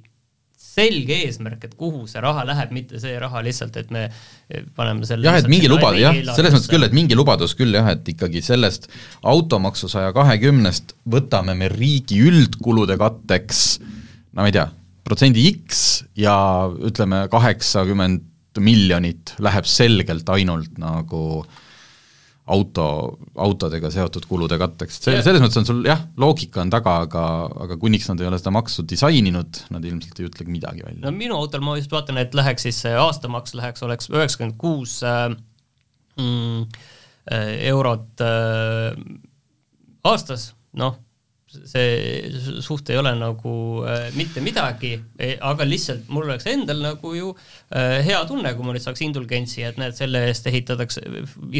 [0.59, 4.05] selge eesmärk, et kuhu see raha läheb, mitte see raha lihtsalt, et me
[4.75, 7.87] paneme selle jah, et mingi lubadus, jah, selles mõttes küll, et mingi lubadus küll jah,
[7.93, 8.89] et ikkagi sellest
[9.27, 14.67] automaksu saja kahekümnest võtame me riigi üldkulude katteks no ma ei tea,
[15.07, 15.85] protsendi X
[16.19, 16.35] ja
[16.67, 18.27] ütleme, kaheksakümmend
[18.59, 21.65] miljonit läheb selgelt ainult nagu äh,
[22.49, 22.85] auto,
[23.39, 27.23] autodega seotud kulude katteks, see, selles mõttes on sul jah, loogika on taga, aga,
[27.65, 31.01] aga kuniks nad ei ole seda maksu disaininud, nad ilmselt ei ütlegi midagi välja.
[31.05, 34.99] no minu autol ma just vaatan, et läheks siis see aastamaks läheks, oleks üheksakümmend kuus
[35.07, 35.27] äh,
[36.19, 36.65] mm,
[37.31, 38.97] äh, eurot äh,
[40.09, 40.97] aastas, noh
[41.49, 43.53] see suht ei ole nagu
[43.87, 48.67] äh, mitte midagi, e, aga lihtsalt mul oleks endal nagu ju äh, hea tunne, kui
[48.67, 51.03] ma nüüd saaks indulgentsi, et näed, selle eest ehitatakse,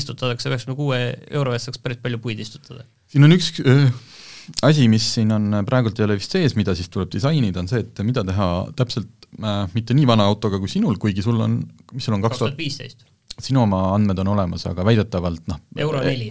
[0.01, 2.85] istutatakse üheksakümne kuue euro eest saaks päris palju puid istutada.
[3.09, 3.89] siin on üks äh,
[4.65, 7.81] asi, mis siin on, praegult ei ole vist sees, mida siis tuleb disainida, on see,
[7.85, 11.59] et mida teha täpselt äh, mitte nii vana autoga kui sinul, kuigi sul on,
[11.95, 13.07] mis sul on kaks tuhat viisteist?
[13.39, 16.27] sinu oma andmed on olemas, aga väidetavalt noh euro neli,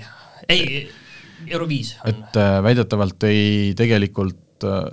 [0.53, 0.83] ei
[1.47, 2.11] euro viis on.
[2.11, 4.89] et äh, väidetavalt ei tegelikult äh,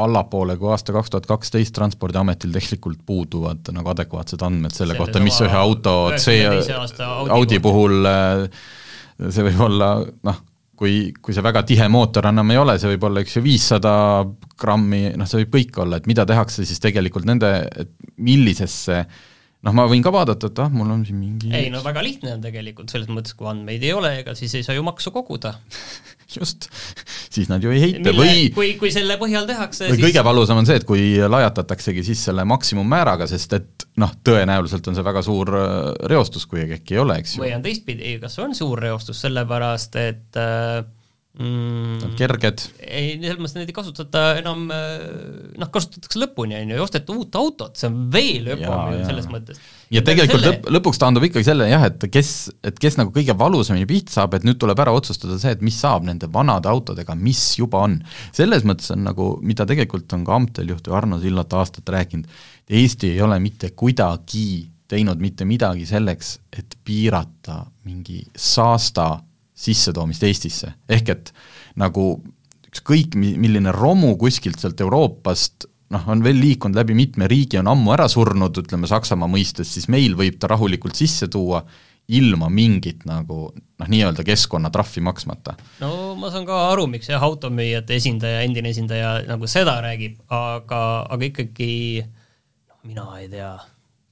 [0.00, 5.24] allapoole kui aasta kaks tuhat kaksteist Transpordiametil tegelikult puuduvad nagu adekvaatsed andmed selle, selle kohta,
[5.24, 6.38] mis ühe auto C
[7.34, 8.46] Audi puhul äh,
[9.28, 9.90] see võib olla
[10.28, 10.44] noh,
[10.80, 13.94] kui, kui see väga tihe mootor enam ei ole, see võib olla, eks ju, viissada
[14.60, 19.20] grammi, noh, see võib kõik olla, et mida tehakse siis tegelikult nende, et millisesse äh,
[19.66, 22.34] noh, ma võin ka vaadata, et ah, mul on siin mingi ei no väga lihtne
[22.36, 25.52] on tegelikult, selles mõttes, kui andmeid ei ole, ega siis ei saa ju maksu koguda
[26.36, 26.68] just,
[27.32, 30.06] siis nad ju ei heita Mille, või kui, kui selle põhjal tehakse või siis...
[30.08, 34.96] kõige valusam on see, et kui lajatataksegi siis selle maksimummääraga, sest et noh, tõenäoliselt on
[34.96, 35.74] see väga suur äh,
[36.12, 37.44] reostus, kui äkki ei ole, eks ju.
[37.44, 40.80] või on teistpidi, kas on suur reostus, sellepärast et äh,
[41.38, 42.14] mm,.
[42.18, 42.64] Kerged.
[42.82, 45.04] ei, selles mõttes neid ei kasutata enam, äh,
[45.60, 49.28] noh, kasutatakse lõpuni, on ju, ei osteta uut autot, see on veel öpam ju selles
[49.30, 49.60] mõttes.
[49.94, 50.56] ja tegelikult selle...
[50.56, 52.32] lõpp, lõpuks taandub ikkagi selle jah, et kes,
[52.66, 55.78] et kes nagu kõige valusamini pihta saab, et nüüd tuleb ära otsustada see, et mis
[55.78, 58.00] saab nende vanade autodega, mis juba on.
[58.36, 62.28] selles mõttes on nagu, mida tegelikult on ka Amtel juht Arno Sillat aastat rääkinud,
[62.70, 69.12] Eesti ei ole mitte kuidagi teinud mitte midagi selleks, et piirata mingi saasta
[69.60, 71.32] sissetoomist Eestisse, ehk et
[71.80, 72.12] nagu
[72.70, 77.70] ükskõik mi-, milline romu kuskilt sealt Euroopast noh, on veel liikunud läbi mitme riigi, on
[77.72, 81.64] ammu ära surnud, ütleme Saksamaa mõistes, siis meil võib ta rahulikult sisse tuua
[82.10, 85.54] ilma mingit nagu noh, nii-öelda keskkonnatrahvi maksmata.
[85.82, 90.80] no ma saan ka aru, miks jah, automüüjate esindaja, endine esindaja nagu seda räägib, aga,
[91.06, 91.70] aga ikkagi
[92.02, 93.52] noh, mina ei tea.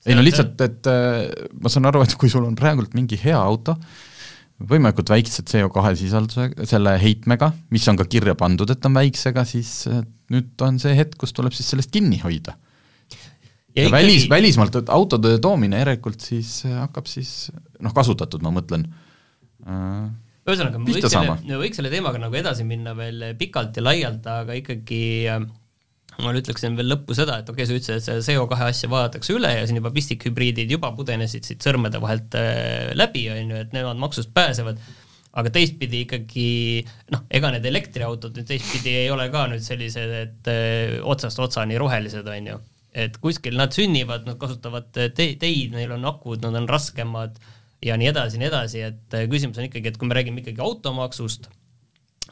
[0.07, 1.27] ei no lihtsalt, et äh,
[1.59, 3.75] ma saan aru, et kui sul on praegult mingi hea auto,
[4.59, 9.73] võimalikult väikse CO2 sisalduse, selle heitmega, mis on ka kirja pandud, et on väiksega, siis
[9.90, 10.01] äh,
[10.35, 12.57] nüüd on see hetk, kus tuleb siis sellest kinni hoida.
[13.77, 18.88] ja, ja välis, välismaalt autode toomine järelikult siis äh, hakkab siis noh, kasutatud ma mõtlen
[19.62, 20.09] äh,,
[20.49, 24.59] ühesõnaga, me võiks selle, võiks selle teemaga nagu edasi minna veel pikalt ja laialt, aga
[24.59, 25.47] ikkagi äh,
[26.23, 29.35] ma ütleksin veel lõppu seda, et okei okay,, sa ütlesid, et see CO2 asja vaadatakse
[29.37, 33.77] üle ja siin juba pistikhübriidid juba pudenesid siit sõrmede vahelt äh, läbi, on ju, et
[33.77, 34.81] nemad maksust pääsevad,
[35.39, 36.49] aga teistpidi ikkagi
[37.15, 40.65] noh, ega need elektriautod nüüd teistpidi ei ole ka nüüd sellised, et öö,
[40.97, 42.59] äh, otsast otsani rohelised, on ju.
[42.99, 47.39] et kuskil nad sünnivad, nad kasutavad te teid, neil on akud, nad on raskemad
[47.85, 50.65] ja nii edasi, nii edasi, et äh, küsimus on ikkagi, et kui me räägime ikkagi
[50.65, 51.47] automaksust,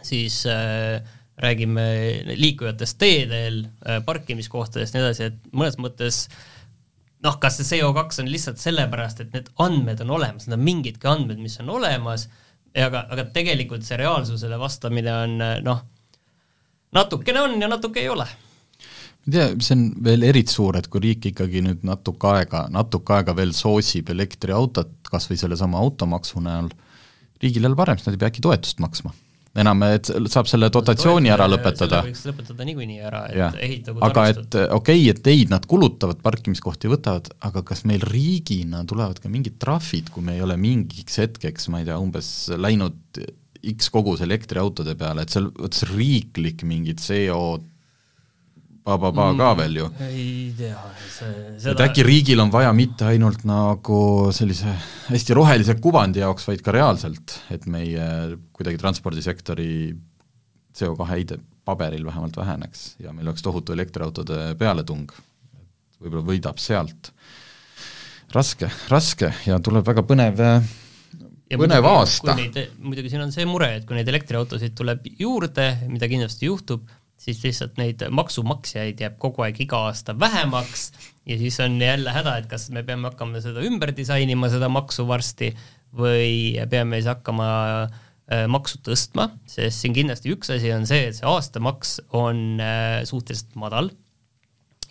[0.02, 0.98] siis äh,
[1.38, 1.82] räägime
[2.34, 6.24] liikujatest teedel, äh, parkimiskohtadest, nii edasi, et mõnes mõttes
[7.24, 11.10] noh, kas see CO2 on lihtsalt sellepärast, et need andmed on olemas, need on mingidki
[11.10, 12.28] andmed, mis on olemas,
[12.72, 15.84] aga, aga tegelikult see reaalsusele vastamine on noh,
[16.96, 18.28] natukene on ja natuke ei ole.
[19.26, 22.64] Ma ei tea, see on veel eriti suur, et kui riik ikkagi nüüd natuke aega,
[22.72, 26.70] natuke aega veel soosib elektriautot, kas või sellesama automaksu näol,
[27.42, 29.12] riigil jälle parem, siis nad ei pea äkki toetust maksma
[29.60, 32.02] enam, et saab selle dotatsiooni ära lõpetada.
[32.06, 36.90] võiks lõpetada niikuinii ära, et ehitagu aga et okei okay,, et ei, nad kulutavad, parkimiskohti
[36.92, 41.70] võtavad, aga kas meil riigina tulevad ka mingid trahvid, kui me ei ole mingiks hetkeks,
[41.72, 43.22] ma ei tea, umbes läinud
[43.66, 47.58] X kogus elektriautode peale, et seal, vot see riiklik mingid CO
[48.86, 49.86] ka mm, veel ju.
[50.06, 50.78] ei tea,
[51.10, 51.72] see seda...
[51.72, 53.98] et äkki riigil on vaja mitte ainult nagu
[54.34, 54.70] sellise
[55.08, 58.06] hästi rohelise kuvandi jaoks, vaid ka reaalselt, et meie
[58.54, 59.70] kuidagi transpordisektori
[60.76, 65.10] CO2 heide paberil vähemalt väheneks ja meil oleks tohutu elektriautode pealetung.
[65.98, 67.10] võib-olla võidab sealt.
[68.34, 70.42] raske, raske ja tuleb väga põnev
[71.50, 72.36] ja põnev muidugi, aasta.
[72.82, 76.86] muidugi siin on see mure, et kui neid elektriautosid tuleb juurde, mida kindlasti juhtub,
[77.20, 80.90] siis lihtsalt neid maksumaksjaid jääb kogu aeg iga aasta vähemaks
[81.26, 85.06] ja siis on jälle häda, et kas me peame hakkama seda ümber disainima, seda maksu
[85.08, 85.50] varsti,
[85.96, 87.48] või peame siis hakkama
[87.86, 93.00] äh, maksu tõstma, sest siin kindlasti üks asi on see, et see aastamaks on äh,
[93.08, 93.92] suhteliselt madal.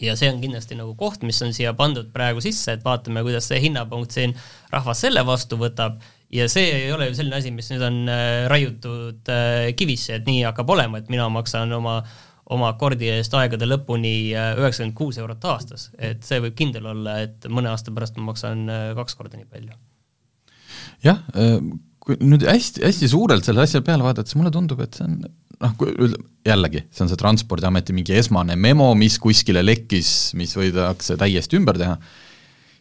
[0.02, 3.48] Ja see on kindlasti nagu koht, mis on siia pandud praegu sisse, et vaatame, kuidas
[3.48, 4.34] see hinnapunkt siin
[4.74, 6.02] rahvas selle vastu võtab
[6.34, 10.30] ja see ei ole ju selline asi, mis nüüd on äh, raiutud äh, kivisse, et
[10.30, 12.00] nii hakkab olema, et mina maksan oma
[12.54, 17.18] oma akordi eest aegade lõpuni äh, üheksakümmend kuus eurot aastas, et see võib kindel olla,
[17.26, 18.68] et mõne aasta pärast ma maksan
[19.00, 19.74] kaks korda nii palju.
[21.06, 21.24] jah,
[22.06, 25.18] kui nüüd hästi, hästi suurelt selle asja peale vaadata, siis mulle tundub, et see on
[25.26, 26.14] noh,
[26.46, 31.80] jällegi, see on see Transpordiameti mingi esmane memo, mis kuskile lekkis, mis võidakse täiesti ümber
[31.82, 31.98] teha,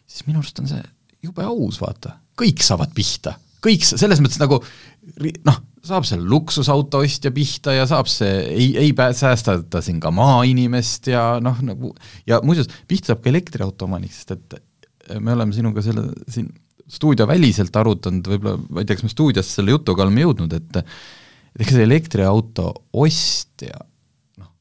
[0.05, 0.83] siis minu arust on see
[1.25, 3.37] jube aus, vaata, kõik saavad pihta.
[3.65, 4.59] Kõik selles mõttes nagu
[5.45, 9.99] noh, saab seal luksusauto ostja pihta ja saab see, ei, ei pää-, säästa ta siin
[10.03, 11.93] ka maainimest ja noh, nagu
[12.29, 14.57] ja muuseas, pihta saab ka elektriauto omanik, sest et
[15.21, 16.49] me oleme sinuga selle siin
[16.95, 20.79] stuudioväliselt arutanud, võib-olla, ma ei tea, kas me stuudios selle jutuga oleme jõudnud, et
[21.57, 22.67] ega see elektriauto
[23.01, 23.79] ostja
[24.41, 24.51] noh,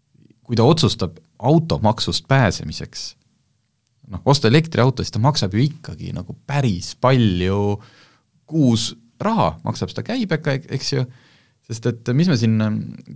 [0.45, 3.05] kui ta otsustab automaksust pääsemiseks,
[4.13, 7.79] noh, osta elektriauto, siis ta maksab ju ikkagi nagu päris palju
[8.49, 8.93] kuus
[9.25, 11.05] raha, maksab seda käibega, eks ju,
[11.69, 12.59] sest et mis me siin,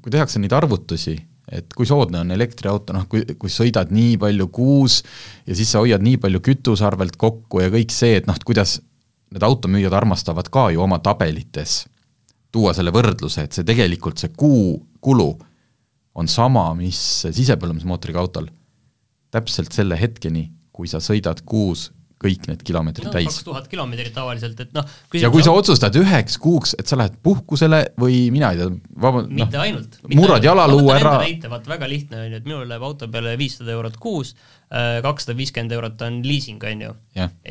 [0.01, 1.17] kui tehakse neid arvutusi,
[1.53, 5.01] et kui soodne on elektriauto, noh kui, kui sõidad nii palju kuus
[5.49, 8.79] ja siis sa hoiad nii palju kütusearvelt kokku ja kõik see, et noh, kuidas
[9.33, 11.83] need automüüjad armastavad ka ju oma tabelites
[12.53, 15.29] tuua selle võrdluse, et see tegelikult, see kuukulu
[16.19, 18.49] on sama, mis sisepõlemismootoriga autol.
[19.29, 20.47] täpselt selle hetkeni,
[20.79, 21.89] kui sa sõidad kuus
[22.19, 23.29] kõik need kilomeetrid no, täis.
[23.31, 27.19] kaks tuhat kilomeetrit tavaliselt, et noh ja kui sa otsustad üheks kuuks, et sa lähed
[27.23, 28.73] puhkusele või mina ei tea,
[29.05, 30.01] vaba-, noh, mitte ainult.
[30.11, 31.15] murrad jalaluu ära.
[31.23, 34.35] vaata väga lihtne on ju, et minul läheb auto peale viissada eurot kuus,
[35.03, 36.91] kakssada viiskümmend eurot on liising, on ju.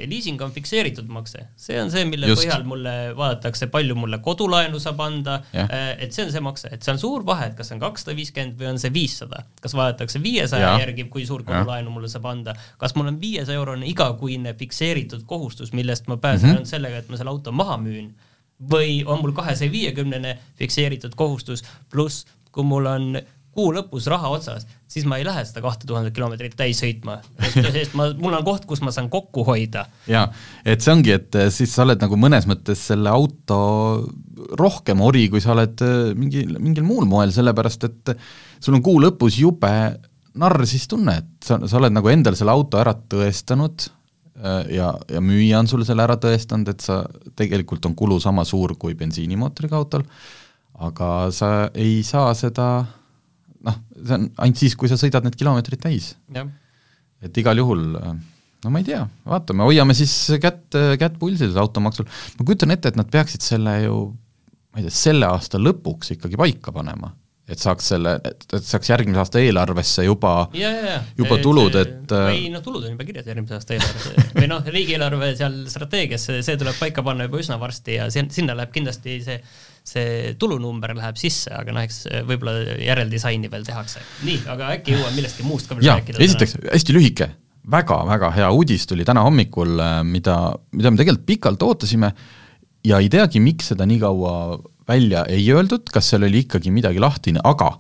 [0.06, 2.44] liising on fikseeritud makse, see on see, mille Just.
[2.44, 6.86] põhjal mulle vaadatakse, palju mulle kodulaenu saab anda, äh, et see on see makse, et
[6.86, 9.44] see on suur vahe, et kas see on kakssada viiskümmend või on see viissada.
[9.62, 13.90] kas vaadatakse viiesaja järgi, kui suur kodulaenu mulle saab anda, kas mul on viiesaja eurone
[13.90, 16.58] igakuine fikseeritud kohustus, millest ma pääsen mm -hmm.
[16.62, 18.14] ainult sellega, et ma selle auto maha müün?
[18.58, 22.26] Või on mul kahesaja viiekümnene fikseeritud kohustus, pluss
[22.58, 23.20] kui mul on
[23.58, 27.18] kuu lõpus raha otsas, siis ma ei lähe seda kahte tuhandet kilomeetrit täis sõitma,
[27.58, 29.88] sest ma, mul on koht, kus ma saan kokku hoida.
[30.10, 30.28] jaa,
[30.66, 33.60] et see ongi, et eh, siis sa oled nagu mõnes mõttes selle auto
[34.60, 38.16] rohkem ori, kui sa oled eh, mingi, mingil muul moel, sellepärast et
[38.62, 39.74] sul on kuu lõpus jube
[40.38, 43.90] narr siis tunne, et sa, sa oled nagu endal selle auto ära tõestanud
[44.38, 47.02] Äh, ja, ja müüja on sulle selle ära tõestanud, et sa,
[47.38, 50.06] tegelikult on kulu sama suur kui bensiinimootoriga autol,
[50.86, 52.68] aga sa ei saa seda
[53.66, 56.14] noh, see on ainult siis, kui sa sõidad need kilomeetrid täis.
[57.24, 62.46] et igal juhul no ma ei tea, vaatame, hoiame siis kätt, kätt pulsil automaksul, ma
[62.46, 64.00] kujutan ette, et nad peaksid selle ju
[64.78, 67.10] ma ei tea, selle aasta lõpuks ikkagi paika panema.
[67.48, 70.50] Et saaks selle, et, saaks järgmise aasta eelarvesse juba,
[71.16, 74.34] juba tulud, et ei noh, tulud on juba kirjas järgmise aasta eelarves.
[74.36, 78.76] Või noh, riigieelarve seal strateegiasse, see tuleb paika panna juba üsna varsti ja sinna läheb
[78.76, 79.40] kindlasti see
[79.88, 84.04] see tulunumber läheb sisse, aga noh, eks võib-olla järeldisaini veel tehakse.
[84.28, 86.24] nii, aga äkki jõuame millestki muust ka veel rääkida?
[86.24, 87.30] esiteks, hästi lühike
[87.68, 90.38] väga,, väga-väga hea uudis tuli täna hommikul, mida,
[90.76, 92.12] mida me tegelikult pikalt ootasime
[92.88, 94.34] ja ei teagi, miks seda nii kaua
[94.88, 97.74] välja ei öeldud, kas seal oli ikkagi midagi lahtine, aga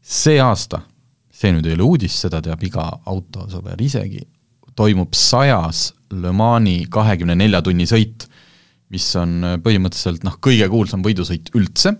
[0.00, 0.82] see aasta,
[1.32, 4.22] see nüüd ei ole uudis, seda teab iga autosõber isegi,
[4.76, 8.26] toimub sajas Le Mani kahekümne nelja tunni sõit,
[8.90, 11.94] mis on põhimõtteliselt noh, kõige kuulsam võidusõit üldse,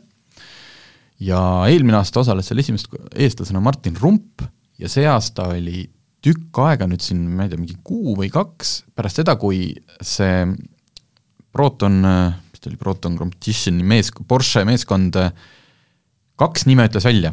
[1.21, 4.45] ja eelmine aasta osales seal esimest eestlasena Martin Rump
[4.81, 5.85] ja see aasta oli
[6.25, 9.71] tükk aega nüüd siin, ma ei tea, mingi kuu või kaks pärast seda, kui
[10.05, 10.45] see
[11.51, 15.17] Proton, mis ta oli, Proton Competitioni mees, Porsche meeskond
[16.41, 17.33] kaks nime ütles välja,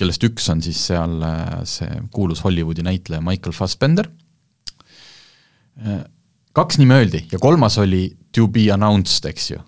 [0.00, 1.22] kellest üks on siis seal
[1.68, 4.10] see kuulus Hollywoodi näitleja Michael Fassbender,
[6.54, 9.60] kaks nime öeldi ja kolmas oli to be announced, eks ju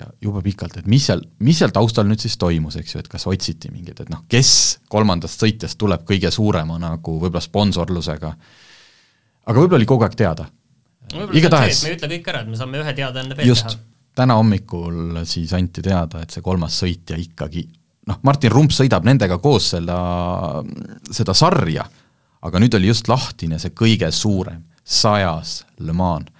[0.00, 3.10] ja jube pikalt, et mis seal, mis seal taustal nüüd siis toimus, eks ju, et
[3.10, 4.52] kas otsiti mingeid, et noh, kes
[4.92, 8.30] kolmandast sõitjast tuleb kõige suurema nagu võib-olla sponsorlusega,
[9.44, 10.46] aga võib-olla oli kogu aeg teada.
[11.34, 13.74] igatahes me ei ütle kõik ära, et me saame ühe teadaande veel teha.
[14.14, 17.66] täna hommikul siis anti teada, et see kolmas sõitja ikkagi
[18.06, 20.00] noh, Martin Rump sõidab nendega koos seda,
[21.10, 21.88] seda sarja,
[22.46, 26.39] aga nüüd oli just lahtine see kõige suurem, sajas Le Mans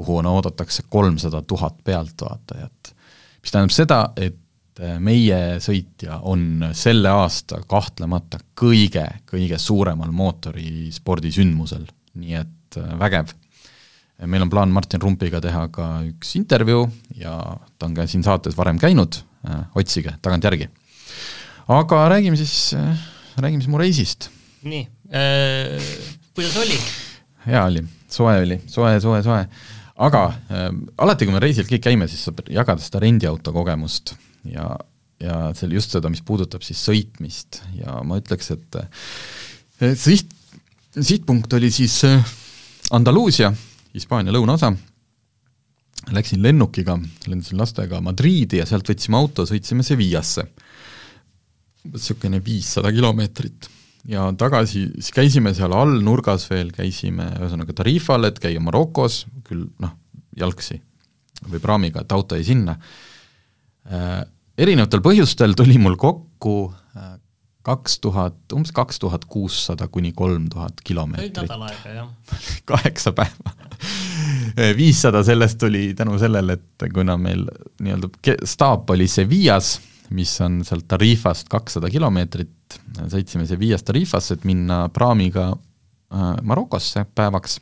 [0.00, 2.94] kuhu on, oodatakse kolmsada tuhat pealtvaatajat.
[3.42, 11.84] mis tähendab seda, et äh, meie sõitja on selle aasta kahtlemata kõige, kõige suuremal mootorispordisündmusel,
[12.20, 13.34] nii et äh, vägev.
[14.24, 16.86] meil on plaan Martin Rumpiga teha ka üks intervjuu
[17.20, 17.36] ja
[17.78, 20.70] ta on ka siin saates varem käinud, äh, otsige tagantjärgi.
[21.68, 22.72] aga räägime siis,
[23.36, 24.30] räägime siis mu reisist.
[24.62, 25.92] nii äh,,
[26.32, 26.80] kuidas oli?
[27.46, 29.44] hea oli, soe oli, soe, soe, soe
[30.00, 30.68] aga äh,
[31.02, 34.14] alati, kui me reisil kõik käime, siis saab jagada seda rendiauto kogemust
[34.48, 34.72] ja,
[35.20, 37.62] ja seal just seda, mis puudutab siis sõitmist.
[37.78, 40.32] Ja ma ütleks, et äh, siht,
[40.96, 42.36] sihtpunkt oli siis äh,
[42.96, 43.52] Andaluusia,
[43.94, 44.72] Hispaania lõunaosa,
[46.14, 46.96] läksin lennukiga,
[47.28, 50.46] lendasin lastega Madriidi ja sealt võtsime auto, sõitsime Sevillasse.
[51.90, 53.68] niisugune viissada kilomeetrit
[54.08, 59.66] ja tagasi, siis käisime seal all nurgas veel, käisime ühesõnaga Tarifal, et käia Marokos, küll
[59.82, 59.96] noh,
[60.36, 60.80] jalgsi
[61.50, 62.76] või praamiga, et auto jäi sinna
[63.90, 64.20] äh,.
[64.60, 66.54] Erinevatel põhjustel tuli mul kokku
[66.92, 67.14] äh,
[67.64, 71.38] kaks tuhat, umbes kaks tuhat kuussada kuni kolm tuhat kilomeetrit.
[71.38, 72.10] nädal aega, jah.
[72.70, 73.54] kaheksa päeva
[74.76, 77.46] viissada sellest tuli tänu sellele, et kuna meil
[77.80, 79.78] nii-öelda staap oli Sevillas,
[80.14, 82.78] mis on sealt Tarifast kakssada kilomeetrit,
[83.10, 87.58] sõitsime Sevillast Tarifasse, et minna praamiga äh, Marokosse päevaks.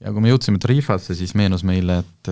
[0.00, 2.30] Ja kui me jõudsime Tarifasse, siis meenus meile, et,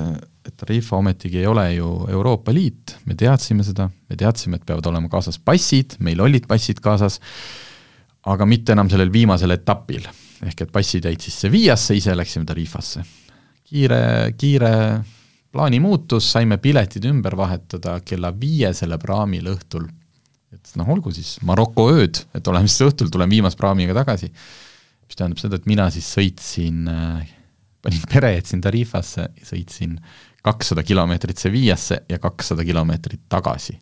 [0.48, 4.88] et Tarifa ometigi ei ole ju Euroopa Liit, me teadsime seda, me teadsime, et peavad
[4.88, 7.20] olema kaasas passid, meil olid passid kaasas,
[8.28, 10.08] aga mitte enam sellel viimasel etapil.
[10.46, 13.04] ehk et passid jäid siis Sevillasse, ise läksime Tarifasse.
[13.68, 14.72] kiire, kiire
[15.52, 19.88] plaanimuutus, saime piletid ümber vahetada kella viiesele praamil õhtul.
[20.52, 24.30] et noh, olgu siis Maroko ööd, et oleme siis õhtul, tulen viimase praamiga tagasi.
[25.08, 27.28] mis tähendab seda, et mina siis sõitsin äh,
[27.82, 29.98] panin pere, jätsin Tarifasse sõitsin
[30.44, 33.78] kakssada kilomeetrit Sevillasse ja kakssada kilomeetrit tagasi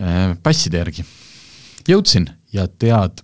[0.00, 1.04] äh, passide järgi.
[1.88, 3.22] jõudsin ja tead,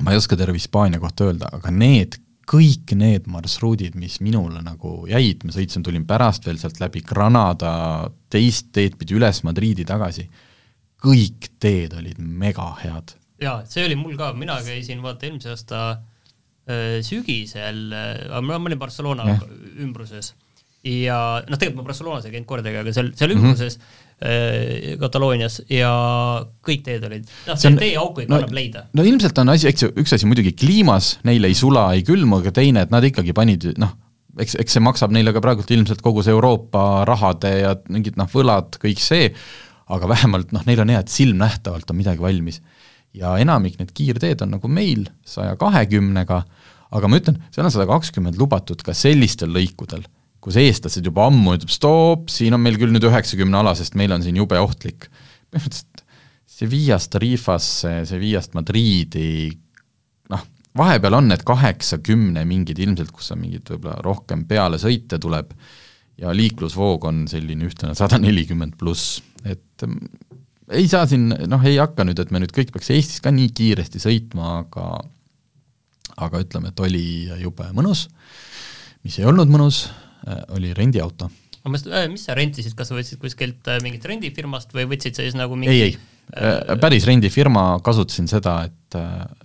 [0.00, 2.20] ma ei oska terve Hispaania kohta öelda, aga need,
[2.50, 8.08] kõik need marsruudid, mis minule nagu jäid, ma sõitsin, tulin pärast veel sealt läbi Granada,
[8.32, 10.26] teist teed pidi üles Madriidi tagasi,
[11.00, 13.14] kõik teed olid mega head.
[13.40, 15.84] jaa, see oli mul ka, mina käisin vaata eelmise aasta
[16.70, 19.36] Äh, sügisel, äh, ma olin Barcelona ja.
[19.80, 20.34] ümbruses
[20.84, 21.16] ja
[21.48, 23.40] noh, tegelikult ma Barcelonas ei käinud kordagi, aga seal, seal mhm.
[23.40, 24.09] ümbruses mm -hmm.
[24.24, 25.90] Äh, Kataloonias ja
[26.66, 28.84] kõik teed olid, noh, see teeauku ikka no, annab leida.
[28.96, 32.42] no ilmselt on asi, eks ju, üks asi muidugi kliimas, neil ei sula, ei külmu,
[32.42, 33.96] aga teine, et nad ikkagi panid noh,
[34.40, 38.28] eks, eks see maksab neile ka praegult ilmselt kogu see Euroopa rahade ja mingid noh,
[38.32, 39.30] võlad, kõik see,
[39.90, 42.60] aga vähemalt noh, neil on hea, et silmnähtavalt on midagi valmis.
[43.16, 46.44] Ja enamik need kiirteed on nagu meil saja kahekümnega,
[46.94, 50.04] aga ma ütlen, seal on sada kakskümmend lubatud ka sellistel lõikudel,
[50.40, 54.12] kus eestlased juba ammu ütleb stopp, siin on meil küll nüüd üheksakümne ala, sest meil
[54.14, 55.10] on siin jube ohtlik.
[55.50, 56.06] põhimõtteliselt
[56.60, 59.50] Sevillast Tarifasse, Sevillast Madriidi,
[60.32, 60.42] noh,
[60.76, 65.54] vahepeal on need kaheksakümne mingid ilmselt, kus on mingid võib-olla rohkem pealesõite tuleb
[66.20, 69.86] ja liiklusvoog on selline ühtlane sada nelikümmend pluss, et
[70.70, 73.48] ei saa siin, noh, ei hakka nüüd, et me nüüd kõik peaks Eestis ka nii
[73.56, 74.92] kiiresti sõitma, aga
[76.20, 77.04] aga ütleme, et oli
[77.40, 78.04] jube mõnus,
[79.06, 79.86] mis ei olnud mõnus,
[80.56, 81.30] oli rendiauto.
[81.60, 85.36] Äh, mis sa rentisid, kas sa võtsid kuskilt äh, mingit rendifirmast või võtsid sa siis
[85.36, 88.98] nagu mingi ei, ei, päris rendifirma, kasutasin seda, et,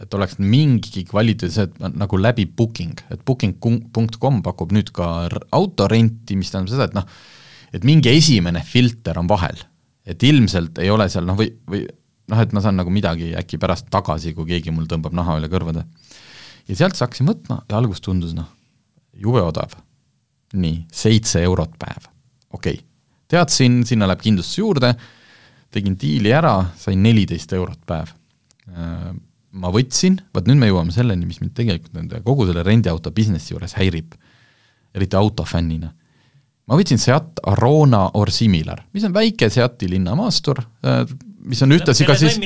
[0.05, 6.75] et oleks mingi kvaliteetse, nagu läbi booking, et booking.com pakub nüüd ka autorenti, mis tähendab
[6.75, 7.07] seda, et noh,
[7.75, 9.65] et mingi esimene filter on vahel
[10.05, 11.81] et ilmselt ei ole seal noh, või, või
[12.31, 15.49] noh, et ma saan nagu midagi äkki pärast tagasi, kui keegi mul tõmbab naha üle
[15.51, 15.85] kõrvade.
[16.67, 18.49] ja sealt siis hakkasin võtma ja alguses tundus noh,
[19.13, 19.73] jube odav.
[20.59, 22.09] Nii, seitse eurot päev,
[22.51, 22.77] okei.
[22.79, 22.83] Okay..
[23.31, 24.93] teadsin, sinna läheb kindlustus juurde,
[25.73, 28.13] tegin diili ära, sain neliteist eurot päev.
[28.71, 29.11] Äh,
[29.55, 33.53] ma võtsin, vot nüüd me jõuame selleni, mis mind tegelikult nende kogu selle rendiauto businessi
[33.53, 34.15] juures häirib,
[34.95, 35.91] eriti autofännina.
[36.65, 41.03] Ma võtsin Seat Arona or Similar, mis on väike Seati linnamaastur, äh,
[41.45, 42.39] mis on ühtlasi ka siis,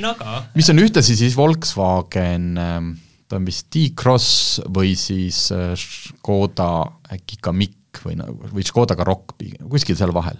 [0.55, 2.89] mis on ühtlasi siis Volkswagen, ähm,
[3.29, 6.71] ta on vist T-Cross või siis äh, Škoda
[7.15, 7.39] äkki
[7.89, 9.35] Kamiq või nagu, või Škoda Karoq,
[9.69, 10.39] kuskil seal vahel.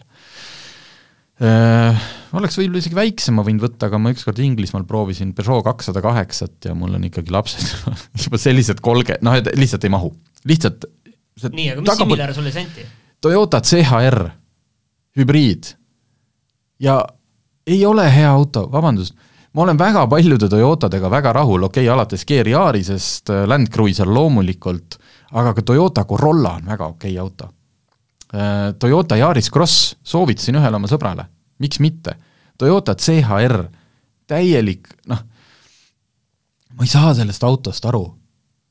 [1.39, 1.95] Äh,
[2.35, 6.73] oleks võib-olla isegi väiksema võinud võtta, aga ma ükskord Inglismaal proovisin Peugeot kakssada kaheksat ja
[6.75, 7.63] mul on ikkagi lapsed
[8.25, 10.11] juba sellised kolge, noh, et lihtsalt ei mahu.
[10.45, 10.85] lihtsalt
[11.49, 12.83] nii, aga mis Similar sulle senti?
[13.21, 14.19] Toyota CHR,
[15.15, 15.71] hübriid
[16.83, 16.99] ja
[17.67, 19.15] ei ole hea auto, vabandust,
[19.55, 24.11] ma olen väga paljude Toyotadega väga rahul, okei okay,, alates GR Yarisest, äh, Land Cruiser
[24.11, 24.99] loomulikult,
[25.32, 27.49] aga ka Toyota Corolla on väga okei okay auto.
[28.34, 31.25] Äh, Toyota Yaris Cross soovitasin ühele oma sõbrale,
[31.59, 32.15] miks mitte.
[32.57, 33.63] Toyota CHR,
[34.27, 35.21] täielik noh,
[36.75, 38.15] ma ei saa sellest autost aru.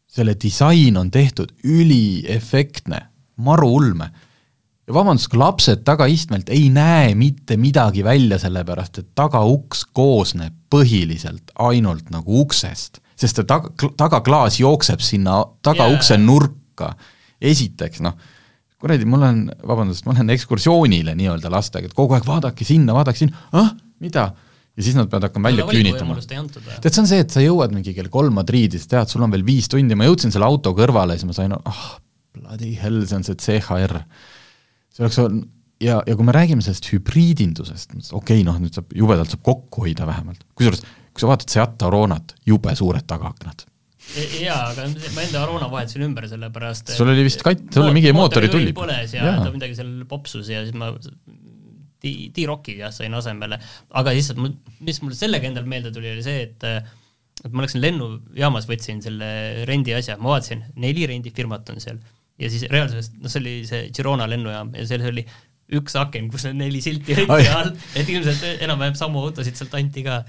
[0.08, 2.98] selle disain on tehtud üliefektne,
[3.36, 4.08] maru ulme
[4.88, 11.52] ja vabandust, kui lapsed tagaistmelt ei näe mitte midagi välja, sellepärast et tagauks koosneb põhiliselt
[11.60, 16.24] ainult nagu uksest, sest see taga, tagaklaas jookseb sinna tagaukse yeah.
[16.24, 16.92] nurka.
[17.38, 18.14] esiteks noh,
[18.82, 23.20] kuradi, mul on, vabandust, ma lähen ekskursioonile nii-öelda lastega, et kogu aeg vaadake sinna, vaadake
[23.20, 24.30] sinna, ah, mida?
[24.78, 26.18] ja siis nad peavad hakkama välja küünitama.
[26.22, 29.46] tead, see on see, et sa jõuad mingi kell kolm Madridis, tead, sul on veel
[29.46, 31.86] viis tundi, ma jõudsin selle auto kõrvale ja siis ma sain, ah
[32.38, 33.98] bloody hell, see on see CHR
[34.94, 35.48] see oleks olnud
[35.82, 39.86] ja, ja kui me räägime sellest hübriidindusest, okei okay,, noh, nüüd saab, jubedalt saab kokku
[39.86, 40.82] hoida vähemalt, kusjuures
[41.18, 43.66] kui sa vaatad Seat Aronat, jube suured tagaaknad.
[44.14, 47.98] E, jaa, aga ma enda Arona vahetasin ümber, sellepärast sul oli vist kait-, sul oli
[47.98, 48.70] mingi mootori tuli.
[48.76, 50.94] põles ja, ja ta midagi seal popsus ja siis ma
[51.98, 53.58] T-, T-Rocki jah, sain asemele,
[54.00, 54.54] aga lihtsalt mul,
[54.86, 56.64] mis mul sellega endal meelde tuli, oli see, et
[57.44, 59.28] et ma läksin lennujaamas, võtsin selle
[59.68, 62.00] rendiasja, ma vaatasin, neli rendifirmat on seal.
[62.38, 65.24] Ja siis reaalsuses, noh, see oli see Girona lennujaam ja seal oli
[65.78, 70.06] üks aken, kus need neli silti olid all, et ilmselt enam-vähem samu autosid sealt anti
[70.06, 70.22] ka.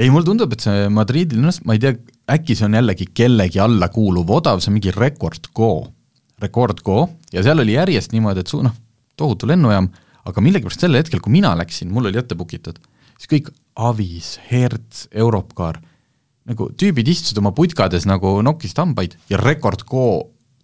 [0.00, 1.96] Ei, mulle tundub, et see Madridi linnast, ma ei tea,
[2.32, 5.72] äkki see on jällegi kellegi alla kuuluv odav, see on mingi Record Go,
[6.40, 7.02] Record Go
[7.34, 8.76] ja seal oli järjest niimoodi, et su-, noh,
[9.20, 9.90] tohutu lennujaam,
[10.30, 12.80] aga millegipärast sel hetkel, kui mina läksin, mul oli ette book itud,
[13.18, 15.78] siis kõik Avis, Hertz, Europcar,
[16.48, 20.06] nagu tüübid istusid oma putkades nagu nokist hambaid ja Record Go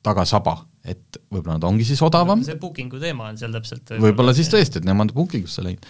[0.06, 2.42] taga saba et võib-olla nad ongi siis odavam.
[2.46, 5.86] see booking'u teema on seal täpselt võib-olla siis tõesti, et nemad booking usse läinud.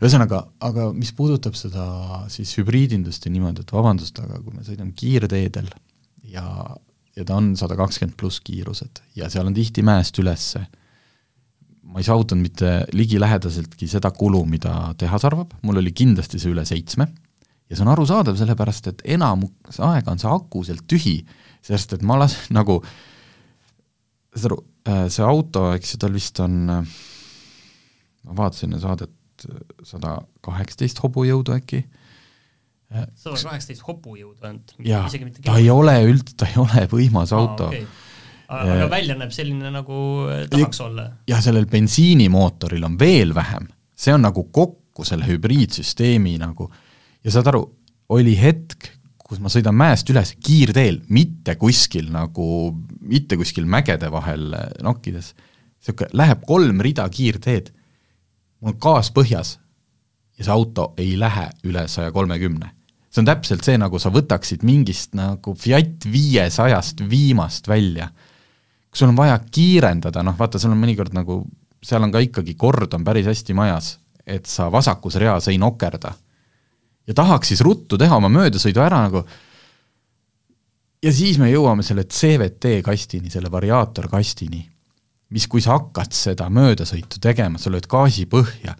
[0.00, 1.84] Ühesõnaga, aga mis puudutab seda
[2.32, 5.68] siis hübriidindust ja niimoodi, et vabandust, aga kui me sõidame kiirteedel
[6.32, 6.46] ja,
[7.16, 10.64] ja ta on sada kakskümmend pluss kiirused ja seal on tihti mäest ülesse,
[11.84, 16.64] ma ei saavutanud mitte ligilähedaseltki seda kulu, mida tehas arvab, mul oli kindlasti see üle
[16.68, 17.08] seitsme,
[17.68, 21.18] ja see on arusaadav, sellepärast et enamus aega on see aku sealt tühi,
[21.64, 22.80] sest et ma lasen nagu
[24.34, 24.58] saad aru,
[24.90, 26.94] äh, see auto, eks ju, tal vist on, äh,
[28.26, 29.12] ma vaatasin saadet,
[29.86, 31.84] sada kaheksateist hobujõudu äkki.
[32.90, 34.74] sada kaheksateist hobujõudu ainult?
[34.84, 35.06] jaa,
[35.44, 37.86] ta ei ole üld-, ta ei ole võimas Aa, auto okay
[38.48, 39.98] aga välja näeb selline, nagu
[40.52, 41.06] tahaks ja, olla?
[41.28, 46.68] jah, sellel bensiinimootoril on veel vähem, see on nagu kokku selle hübriidsüsteemi nagu
[47.24, 47.64] ja saad aru,
[48.14, 48.90] oli hetk,
[49.24, 52.46] kus ma sõidan mäest üles kiirteel, mitte kuskil nagu,
[53.00, 54.52] mitte kuskil mägede vahel
[54.84, 55.32] nokkides,
[55.80, 57.72] niisugune, läheb kolm rida kiirteed,
[58.64, 59.58] mul on gaas põhjas
[60.38, 62.70] ja see auto ei lähe üle saja kolmekümne.
[63.10, 68.08] see on täpselt see, nagu sa võtaksid mingist nagu Fiat viiesajast viimast välja.
[68.90, 71.44] kui sul on vaja kiirendada, noh vaata, sul on mõnikord nagu,
[71.82, 76.14] seal on ka ikkagi kord on päris hästi majas, et sa vasakus reas ei nokerda
[77.06, 79.24] ja tahaks siis ruttu teha oma möödasõidu ära nagu
[81.04, 84.62] ja siis me jõuame selle CVT kastini, selle variaatorkastini,
[85.34, 88.76] mis, kui sa hakkad seda möödasõitu tegema, sa lööd gaasi põhja,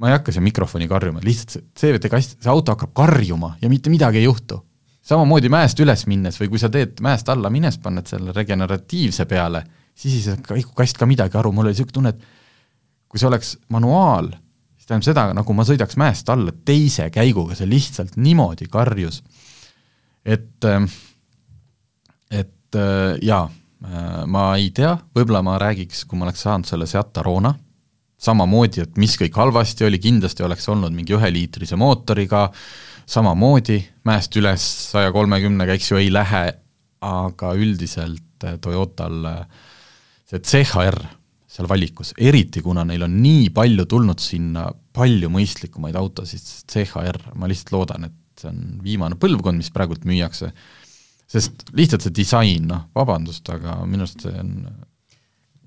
[0.00, 3.70] ma ei hakka siia mikrofoni karjuma, lihtsalt see CVT kast, see auto hakkab karjuma ja
[3.72, 4.64] mitte midagi ei juhtu.
[5.10, 9.64] samamoodi mäest üles minnes või kui sa teed mäest alla minnes, paned selle regeneratiivse peale,
[9.94, 13.56] siis ei saa kast ka midagi aru, mul oli niisugune tunne, et kui see oleks
[13.68, 14.30] manuaal,
[14.90, 19.22] tähendab seda, nagu ma sõidaks mäest alla teise käiguga, see lihtsalt niimoodi karjus.
[20.24, 20.66] et,
[22.30, 23.46] et äh, jaa,
[23.80, 27.54] ma ei tea, võib-olla ma räägiks, kui ma oleks saanud selle Seat Arona,
[28.20, 32.48] samamoodi, et mis kõik halvasti oli, kindlasti oleks olnud mingi üheliitrise mootoriga,
[33.08, 33.78] samamoodi
[34.08, 36.44] mäest üles saja kolmekümnega, eks ju, ei lähe,
[37.00, 38.26] aga üldiselt
[38.60, 39.26] Toyotal
[40.28, 41.00] see CHR
[41.50, 47.48] seal valikus, eriti kuna neil on nii palju tulnud sinna palju mõistlikumaid autosid, CHR, ma
[47.50, 50.52] lihtsalt loodan, et see on viimane põlvkond, mis praegult müüakse,
[51.30, 54.50] sest lihtsalt see disain, noh, vabandust, aga minu arust see on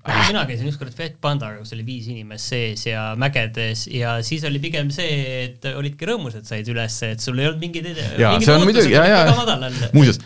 [0.04, 0.20] äh.
[0.28, 4.60] mina käisin ükskord Fiat Pandaga, kus oli viis inimest sees ja mägedes ja siis oli
[4.62, 7.90] pigem see, et olidki rõõmus, et said üles, et sul ei olnud mingeid
[8.20, 10.20] jaa, see on muidugi, jaa, jaa, muuseas,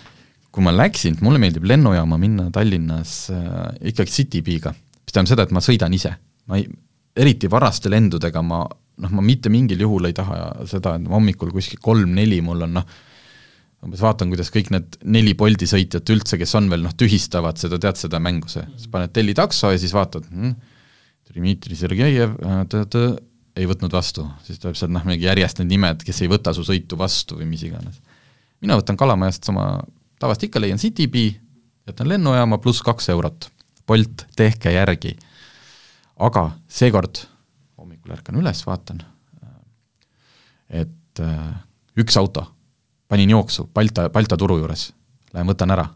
[0.51, 4.75] kui ma läksin, mulle meeldib lennujaama minna Tallinnas äh, ikkagi Citybiga
[5.09, 6.13] mis tähendab seda, et ma sõidan ise.
[6.49, 6.69] ma ei,
[7.19, 11.81] eriti varaste lendudega ma noh, ma mitte mingil juhul ei taha seda, et hommikul kuskil
[11.83, 12.87] kolm-neli mul on noh,
[13.85, 17.79] umbes vaatan, kuidas kõik need neli Bolti sõitjat üldse, kes on veel noh, tühistavad seda,
[17.83, 20.57] tead seda mängu see, sa paned tellitakso ja siis vaatad hm,,
[21.29, 22.39] Dmitri Sergejev
[23.59, 26.65] ei võtnud vastu, siis tuleb sealt noh, mingi järjest need nimed, kes ei võta su
[26.67, 28.01] sõitu vastu või mis iganes.
[28.65, 29.69] mina võtan Kalamajast sama,
[30.19, 31.37] tavaliselt ikka leian Citybee,
[31.89, 33.51] jätan lennujaama pluss kaks eurot
[33.89, 35.17] Bolt, tehke järgi.
[36.19, 37.23] aga seekord
[37.79, 39.03] hommikul ärkan üles, vaatan,
[40.69, 41.55] et äh,
[41.99, 42.47] üks auto,
[43.09, 44.91] panin jooksu Balta, Balta turu juures,
[45.33, 45.87] lähen võtan ära.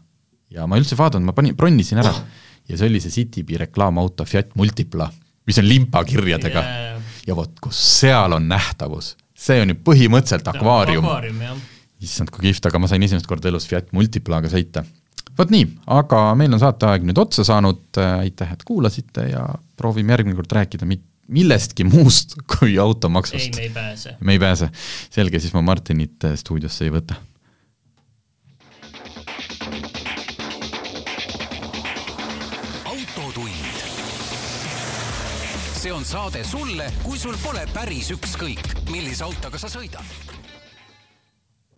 [0.53, 2.13] ja ma üldse ei vaadanud, ma panin, bronnisin ära.
[2.69, 5.09] Ja see oli see Citybi reklaamauto Fiat Multipla,
[5.47, 6.61] mis on limpakirjadega.
[6.63, 7.01] Yeah..
[7.27, 11.07] ja vot, kus seal on nähtavus, see on ju põhimõtteliselt akvaarium.
[12.03, 14.85] issand, kui kihvt, aga ma sain esimest korda elus Fiat Multiplaga sõita.
[15.37, 19.47] Vot nii, aga meil on saateaeg nüüd otsa saanud, aitäh, et kuulasite ja
[19.79, 23.43] proovime järgmine kord rääkida mit-, millestki muust kui automaksust.
[23.43, 24.15] ei, me ei pääse.
[24.19, 24.69] me ei pääse.
[25.09, 27.15] selge, siis ma Martinit äh, stuudiosse ei võta.
[32.85, 33.81] autotund.
[35.73, 40.32] see on saade sulle, kui sul pole päris ükskõik, millise autoga sa sõidad